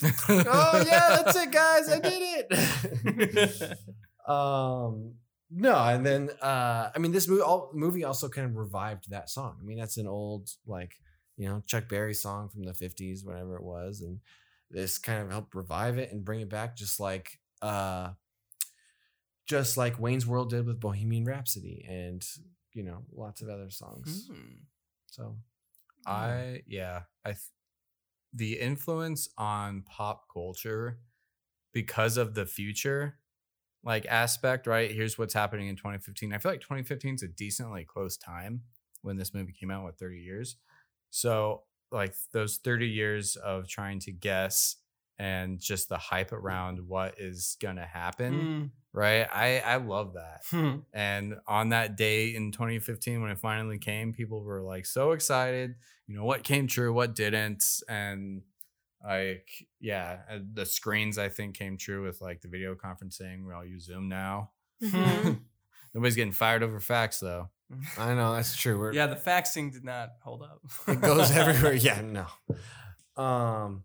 [0.03, 1.89] Oh yeah, that's it, guys.
[1.89, 3.77] I did it.
[4.27, 5.13] um,
[5.49, 9.29] no, and then uh, I mean, this movie, all, movie also kind of revived that
[9.29, 9.57] song.
[9.59, 10.95] I mean, that's an old like
[11.37, 14.19] you know Chuck Berry song from the '50s, whatever it was, and
[14.69, 18.11] this kind of helped revive it and bring it back, just like uh,
[19.45, 22.25] just like Wayne's World did with Bohemian Rhapsody, and
[22.73, 24.29] you know lots of other songs.
[24.31, 24.55] Hmm.
[25.07, 25.35] So
[26.05, 27.39] I yeah, I th-
[28.33, 30.99] the influence on pop culture
[31.73, 33.19] because of the future
[33.83, 34.91] like aspect, right?
[34.91, 36.33] Here's what's happening in 2015.
[36.33, 38.63] I feel like 2015 is a decently close time
[39.01, 40.57] when this movie came out with 30 years.
[41.09, 44.77] So, like those 30 years of trying to guess
[45.21, 48.63] and just the hype around what is going to happen, Hmm.
[48.99, 49.27] right?
[49.31, 50.41] I I love that.
[50.49, 50.77] Hmm.
[50.93, 55.75] And on that day in 2015, when it finally came, people were like so excited.
[56.07, 57.63] You know, what came true, what didn't.
[57.87, 58.41] And
[59.05, 59.47] like,
[59.79, 63.45] yeah, uh, the screens I think came true with like the video conferencing.
[63.45, 64.51] We all use Zoom now.
[64.83, 65.39] Mhm.
[65.93, 67.49] Nobody's getting fired over fax though.
[67.97, 68.77] I know that's true.
[68.79, 70.61] We're, Yeah, the faxing did not hold up.
[70.87, 71.73] it goes everywhere.
[71.73, 72.25] Yeah, no.
[73.23, 73.83] Um,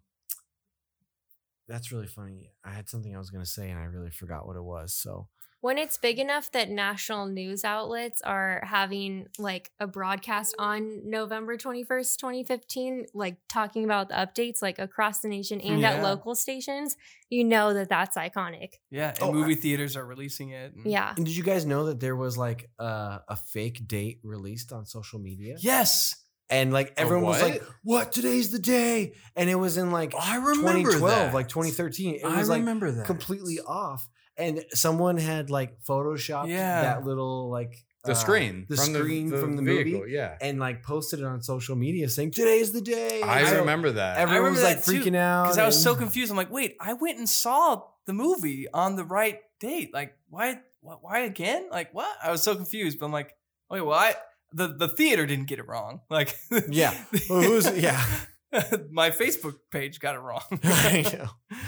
[1.69, 2.51] that's really funny.
[2.65, 4.95] I had something I was gonna say and I really forgot what it was.
[4.95, 5.29] So
[5.63, 11.57] when it's big enough that national news outlets are having like a broadcast on November
[11.57, 15.95] 21st, 2015, like talking about the updates like across the nation and Yeah.
[15.95, 16.97] at local stations,
[17.31, 18.75] you know that that's iconic.
[18.91, 20.73] Yeah, and Oh, movie theaters are releasing it.
[20.75, 21.15] and- Yeah.
[21.17, 24.85] And did you guys know that there was like uh, a fake date released on
[24.87, 25.57] social media?
[25.59, 26.15] Yes.
[26.49, 27.71] And like everyone was like, what?
[27.83, 28.13] "What?
[28.13, 32.15] Today's the day!" And it was in like I remember 2012, like 2013.
[32.17, 33.05] It was like that.
[33.05, 34.09] completely off.
[34.39, 36.83] And someone had like photoshopped Yeah.
[36.83, 37.75] that little like
[38.05, 38.67] The uh, screen.
[38.69, 40.37] the from screen from the vehicle, movie, Yeah.
[40.41, 44.19] and like posted it on social media saying, "Today's the day." I so remember that.
[44.19, 46.31] Everyone was remember like that too, freaking out Because I was so confused.
[46.31, 49.93] I'm like, wait, I went and saw the movie on the right date.
[49.93, 50.61] Like, why?
[50.83, 51.69] wh- Why again?
[51.73, 52.15] Like, what?
[52.23, 53.01] I was so confused.
[53.01, 53.35] But I'm like,
[53.73, 54.15] okay, well, I
[54.57, 56.01] the the theater didn't get it wrong.
[56.11, 56.35] Like,
[56.69, 56.95] Yeah.
[57.31, 58.05] Well, who's- yeah.
[58.91, 60.43] My Facebook page got it wrong.
[60.65, 61.59] I know.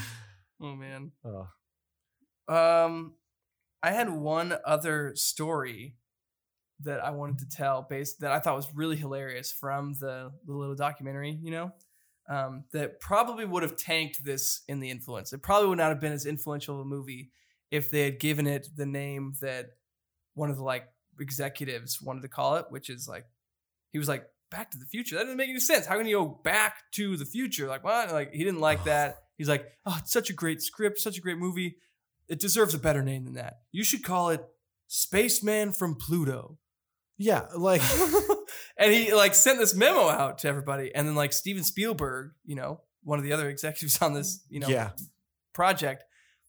[0.62, 1.12] oh man.
[1.24, 1.49] Oh.
[2.49, 3.14] Um,
[3.82, 5.97] I had one other story
[6.80, 10.53] that I wanted to tell based that I thought was really hilarious from the, the
[10.55, 11.72] little documentary, you know.
[12.28, 15.32] um, that probably would have tanked this in the influence.
[15.32, 17.30] It probably would not have been as influential of a movie
[17.70, 19.70] if they had given it the name that
[20.34, 20.86] one of the like
[21.20, 23.24] executives wanted to call it, which is like
[23.90, 25.16] he was like Back to the Future.
[25.16, 25.86] That doesn't make any sense.
[25.86, 27.66] How can you go back to the future?
[27.66, 28.10] Like what?
[28.12, 29.24] Like he didn't like that.
[29.36, 31.76] He's like, oh, it's such a great script, such a great movie.
[32.28, 33.60] It deserves a better name than that.
[33.72, 34.44] You should call it
[34.88, 36.58] Spaceman from Pluto.
[37.16, 37.82] Yeah, like
[38.78, 42.54] and he like sent this memo out to everybody, and then like Steven Spielberg, you
[42.54, 44.90] know, one of the other executives on this, you know, yeah.
[45.52, 46.04] project,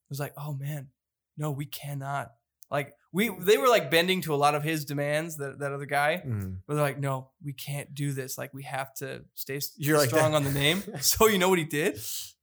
[0.09, 0.89] was like, "Oh man,
[1.37, 2.31] no, we cannot."
[2.69, 5.37] Like we, they were like bending to a lot of his demands.
[5.37, 6.57] That that other guy, Mhm.
[6.67, 8.37] but they're like, "No, we can't do this.
[8.37, 10.37] Like we have to stay You're strong that.
[10.37, 11.99] on the name." so you know what he did?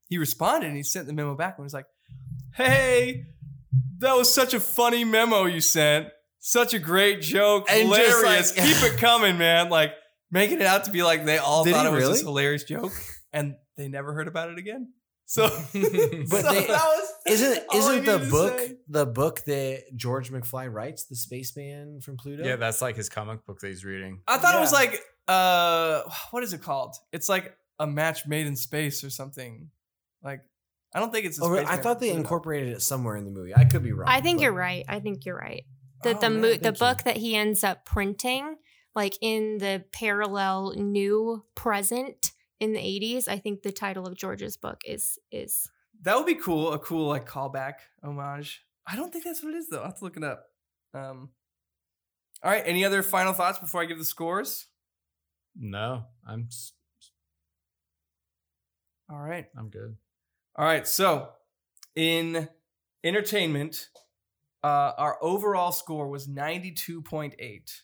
[0.09, 1.87] He responded and he sent the memo back and was like,
[2.55, 3.27] "Hey,
[3.99, 6.09] that was such a funny memo you sent.
[6.39, 8.57] Such a great joke, And hilarious.
[8.57, 9.69] like- Keep it coming, man.
[9.69, 9.93] Like
[10.31, 12.25] making it out to be like they all Did thought it was this really?
[12.25, 12.93] hilarious joke,
[13.33, 14.93] and they never heard about it again.
[15.29, 18.77] So, But so they- that was Isn't isn't the book say.
[18.89, 22.45] the book that George McFly writes, the spaceman from Pluto?
[22.45, 24.21] Yeah, that's like his comic book that he's reading.
[24.29, 26.95] I thought it was like uh, what is it called?
[27.13, 29.71] It's like a match made in space or something.
[30.23, 30.43] Like
[30.95, 31.41] I don't think it's.
[31.41, 31.57] a Oh.
[31.57, 32.21] I thought they Pluto.
[32.21, 33.53] incorporated it somewhere in the movie.
[33.55, 34.09] I could be wrong.
[34.09, 34.85] I think but- you're right.
[34.89, 35.65] I think you're right.
[36.05, 36.87] The Oh, the man, mo- the thank you.
[36.87, 38.57] book that he ends up printing,
[38.95, 42.31] like in the parallel new present
[42.61, 45.69] in the 80s, I think the title of George's book is is
[46.03, 46.73] That would be cool.
[46.73, 48.63] A cool like callback homage.
[48.87, 49.79] I don't think that's what it is though.
[49.79, 50.47] I'll have to look it up.
[50.95, 51.31] Um.
[52.43, 52.63] All right.
[52.67, 54.67] Any other final thoughts before I give the scores?
[55.59, 56.73] No, I'm s-
[59.11, 59.47] All right.
[59.57, 59.97] I'm good.
[60.57, 60.87] All right.
[60.87, 61.31] So,
[61.95, 62.49] in
[63.05, 63.89] entertainment,
[64.65, 67.83] uh, our overall score was ninety two point eight.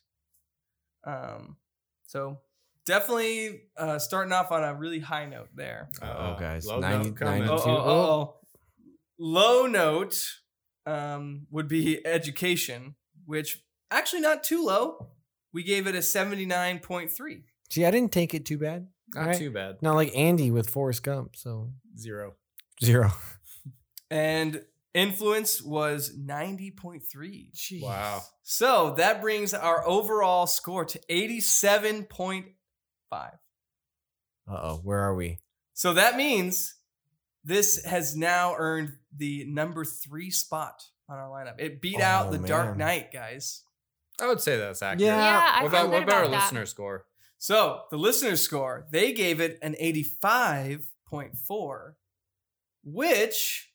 [1.04, 1.56] Um.
[2.06, 2.40] So
[2.86, 5.88] definitely uh, starting off on a really high note there.
[6.00, 6.66] Uh-oh, guys.
[6.66, 7.44] Low 90 note coming.
[7.46, 7.52] 92.
[7.52, 8.36] Oh, oh, oh, oh.
[9.18, 10.24] Low note
[10.86, 15.10] um, would be education, which actually not too low.
[15.52, 17.42] We gave it a 79.3.
[17.70, 18.88] See, I didn't take it too bad.
[19.14, 19.36] Not Right.
[19.36, 19.76] too bad.
[19.82, 21.36] Not like Andy with Forrest Gump.
[21.36, 22.34] So Zero.
[22.82, 23.12] zero.
[24.10, 24.62] And
[24.94, 27.50] influence was 90.3.
[27.54, 27.82] Jeez.
[27.82, 28.22] Wow.
[28.42, 31.00] So that brings our overall score to
[33.12, 33.30] 87.5.
[34.50, 34.80] Uh oh.
[34.82, 35.38] Where are we?
[35.74, 36.74] So that means
[37.44, 41.60] this has now earned the number three spot on our lineup.
[41.60, 42.76] It beat out Oh, the Dark.
[42.76, 43.62] Knight, guys.
[44.20, 45.06] I would say that's accurate.
[45.08, 45.16] Yeah.
[45.16, 46.42] Yeah, what about, what good about our that.
[46.42, 47.06] listener score?
[47.38, 51.92] So the listener score, they gave it an 85.4,
[52.84, 53.70] which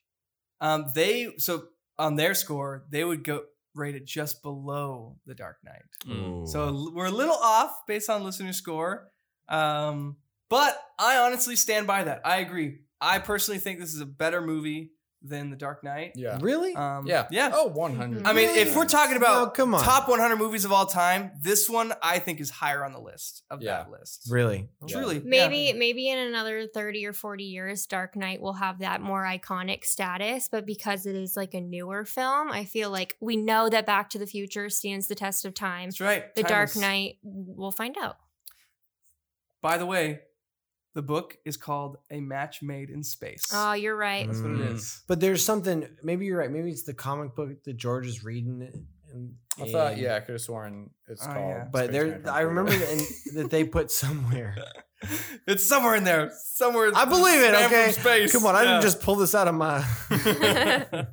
[0.60, 1.64] um they so
[1.98, 3.42] on their score, they would go
[3.74, 5.82] rate it just below the Dark Knight.
[6.06, 6.48] Mm.
[6.48, 9.08] So we're a little off based on listener score.
[9.48, 10.16] Um,
[10.48, 12.22] but I honestly stand by that.
[12.24, 12.78] I agree.
[13.00, 16.12] I personally think this is a better movie than The Dark Knight.
[16.14, 16.38] Yeah.
[16.40, 16.74] Really?
[16.76, 17.26] Um, Yeah.
[17.32, 17.50] Yeah.
[17.52, 18.24] Oh, 100.
[18.24, 19.82] I mean, if we're talking about No, come on.
[19.82, 23.42] top 100 movies of all time, this one I think is higher on the list
[23.50, 23.78] of Yeah.
[23.78, 24.28] that list.
[24.30, 24.68] Really?
[24.88, 25.16] Truly.
[25.16, 25.22] yeah.
[25.24, 29.84] maybe maybe in another 30 or 40 years Dark Knight will have that more iconic
[29.84, 33.86] status, but because it is like a newer film, I feel like we know that
[33.86, 35.88] Back to the Future stands the test of time.
[35.88, 36.32] That's right.
[36.36, 36.76] The Dark Timeless.
[36.76, 38.18] Knight, we'll find out.
[39.60, 40.20] By the way,
[40.94, 43.44] the book is called A Match Made in Space.
[43.52, 44.26] Oh, you're right.
[44.26, 45.00] That's what it Mm.
[45.06, 45.86] But there's something.
[46.02, 46.50] Maybe you're right.
[46.50, 48.68] Maybe it's the comic book that George is reading.
[49.12, 51.48] And, I thought, and- yeah, I could have sworn it's Oh, called.
[51.50, 51.64] yeah.
[51.70, 53.00] But there, I remember that, in,
[53.34, 54.56] that they put somewhere.
[55.46, 56.30] it's somewhere in there.
[56.54, 56.90] Somewhere.
[56.94, 57.54] I believe it.
[57.54, 58.32] Okay, space.
[58.32, 58.56] come on.
[58.56, 59.84] I didn't just pull this out of my.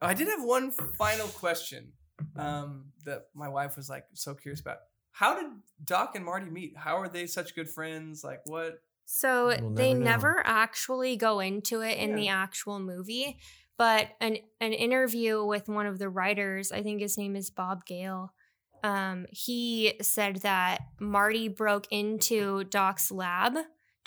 [0.00, 1.92] I did have one final question
[2.36, 4.78] um, that my wife was like so curious about.
[5.18, 5.50] How did
[5.84, 6.76] Doc and Marty meet?
[6.76, 8.22] How are they such good friends?
[8.22, 8.80] Like what?
[9.04, 10.04] So We'll they never know.
[10.04, 12.16] never actually go into it in Yeah.
[12.16, 13.38] the actual movie,
[13.76, 17.84] but an an interview with one of the writers, I think his name is Bob
[17.84, 18.32] Gale.
[18.84, 23.56] Um, he said that Marty broke into Doc's lab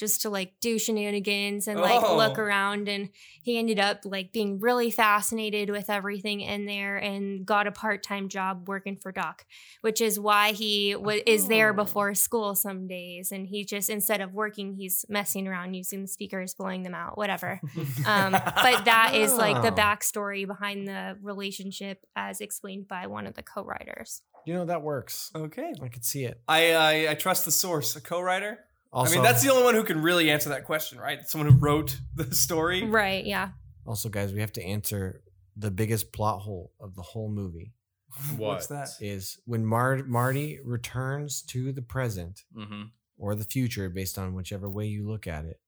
[0.01, 2.41] just to like do shenanigans and like look Oh.
[2.41, 3.09] around and
[3.43, 8.27] he ended up like being really fascinated with everything in there and got a part-time
[8.27, 9.45] job working for Doc
[9.81, 11.75] which is why he w- is there Oh.
[11.83, 16.07] before school some days and he just instead of working he's messing around using the
[16.07, 17.61] speakers blowing them out whatever
[18.05, 23.35] um, but that is like the backstory behind the relationship as explained by one of
[23.35, 25.29] the co-writers You know that works.
[25.35, 25.71] okay.
[25.85, 26.41] I could see it.
[26.47, 28.53] I, I I trust the source, a co-writer.
[28.93, 31.25] Also, I mean, that's the only one who can really answer that question, right?
[31.27, 32.83] Someone who wrote the story.
[32.83, 33.49] right yeah
[33.85, 35.23] also, guys, we have to answer
[35.57, 37.73] the biggest plot hole of the whole movie.
[38.37, 38.89] What's that?
[38.99, 42.43] Is when Mar- Marty returns to the present.
[42.55, 42.91] Mhm.
[43.17, 45.59] or the future, based on whichever way you look at it.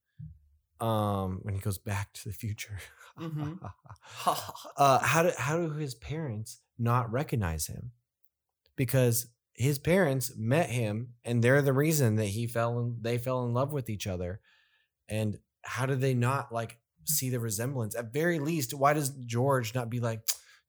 [0.80, 2.80] Um, when he goes back to the future,
[3.20, 3.60] Mhm.
[4.78, 7.92] uh, how do how do his parents not recognize him?
[8.76, 12.98] Because his parents met him, and they're the reason that he fell in.
[13.02, 14.40] They fell in love with each other,
[15.10, 17.96] and how do they not like see the resemblance?
[17.96, 20.22] At very least, why does George not be like,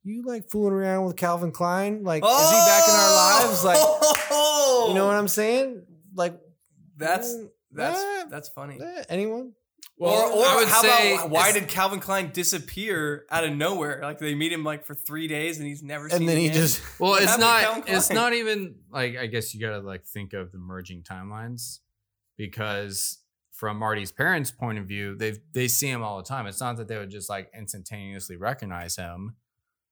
[0.03, 2.05] "You like fooling around with Calvin Klein?
[2.05, 3.65] Like, is he back in our lives?
[3.65, 4.87] Like, Oh!
[4.89, 5.85] you know what I'm saying?
[6.15, 6.39] Like,
[6.97, 8.79] That's mm, that's eh, that's funny.
[8.81, 9.53] eh, anyone?
[9.99, 14.01] Or or I would how say about why did Calvin Klein disappear out of nowhere?
[14.03, 16.21] Like they meet him like for three days and he's never seen.
[16.21, 16.57] And then he again?
[16.61, 17.89] just Well, What it's not.
[17.89, 21.79] It's not even like I guess you gotta like think of the merging timelines
[22.37, 23.19] because
[23.53, 26.47] from Marty's parents' point of view, they they see him all the time.
[26.47, 29.37] It's not that they would just like instantaneously recognize him,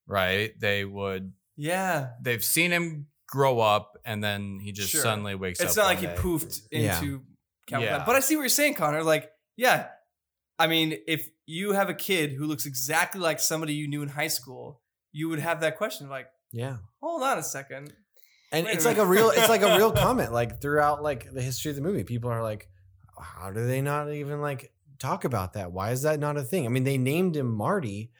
[0.06, 0.52] right?
[0.58, 1.32] They would.
[1.56, 2.08] yeah.
[2.20, 5.00] They've seen him grow up, and then he just Sure.
[5.00, 5.66] suddenly wakes up.
[5.68, 6.20] It's not like he one day.
[6.22, 6.98] poofed Yeah.
[6.98, 7.22] into
[7.68, 7.94] Calvin Yeah.
[7.96, 8.06] Klein.
[8.06, 9.02] But I see what you're saying, Connor.
[9.04, 9.88] Like, yeah.
[10.58, 14.08] I mean, if you have a kid who looks exactly like somebody you knew in
[14.10, 14.80] high school,
[15.10, 16.76] you would have that question like, yeah.
[17.00, 17.92] hold on a second.
[18.52, 21.32] And Wait a it's like a real it's like a real comment like throughout like
[21.32, 22.68] the history of the movie people are like
[23.18, 26.66] how do they not even like talk about that why is that not a thing
[26.66, 28.10] i mean they named him marty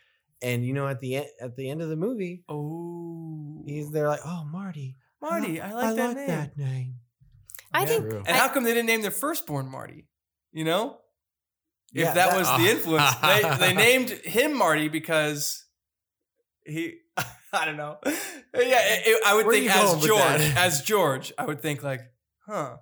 [0.41, 3.63] and you know at the end at the end of the movie Oh.
[3.67, 6.27] he's they're like oh marty Marty, I like that name.
[6.29, 6.95] that name
[7.75, 7.87] I Yeah.
[7.87, 8.23] think True.
[8.27, 10.09] And how come they didn't name their firstborn Marty?
[10.51, 10.99] You know?
[11.95, 13.15] If Yeah, that, that- was the influence.
[13.17, 15.65] they, they named him Marty because
[16.65, 16.95] he
[17.53, 17.99] I don't know.
[18.07, 18.13] Yeah,
[18.55, 22.01] it- it- I would Where think as George, as George, I would think like,
[22.47, 22.77] huh.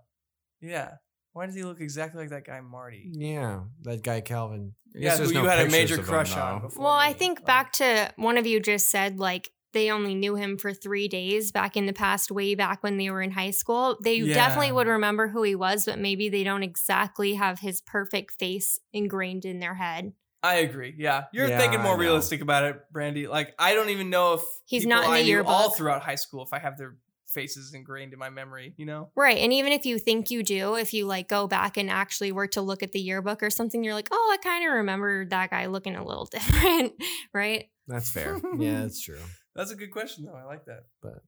[0.60, 0.92] Yeah.
[1.32, 3.08] Why does he look exactly like that guy Marty?
[3.12, 6.62] yeah that guy calvin I Yeah, there's who no you had a major crush on
[6.62, 6.84] before.
[6.84, 10.34] Well, I think Like, back to one of you just said like they only knew
[10.36, 13.50] him for three days back in the past, way back when they were in high
[13.50, 13.98] school.
[14.02, 14.34] They Yeah.
[14.34, 18.78] definitely would remember who he was, but maybe they don't exactly have his perfect face
[18.92, 20.12] ingrained in their head.
[20.42, 20.94] I agree.
[20.96, 21.24] Yeah.
[21.32, 23.26] You're Yeah, thinking more realistic about it, Brandy.
[23.26, 26.14] Like I don't even know if He's not in I the knew all throughout high
[26.14, 26.96] school if I have their
[27.28, 29.10] faces ingrained in my memory, you know?
[29.14, 29.38] Right.
[29.38, 32.48] And even if you think you do, if you like go back and actually were
[32.48, 35.50] to look at the yearbook or something, you're like, oh, I kind of remember that
[35.50, 36.94] guy looking a little different.
[37.32, 37.66] right.
[37.86, 39.18] that's fair yeah that's true
[39.54, 40.34] that's a good question, though.
[40.34, 40.84] I like that.
[41.02, 41.22] But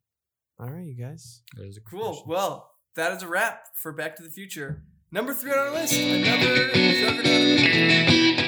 [0.59, 1.43] all right, you guys.
[1.57, 2.09] There's a cool.
[2.09, 2.25] Question.
[2.29, 4.85] Well, that is a wrap for Back to the Future.
[5.11, 5.95] Number three on our list.
[5.95, 8.42] Another juggernaut.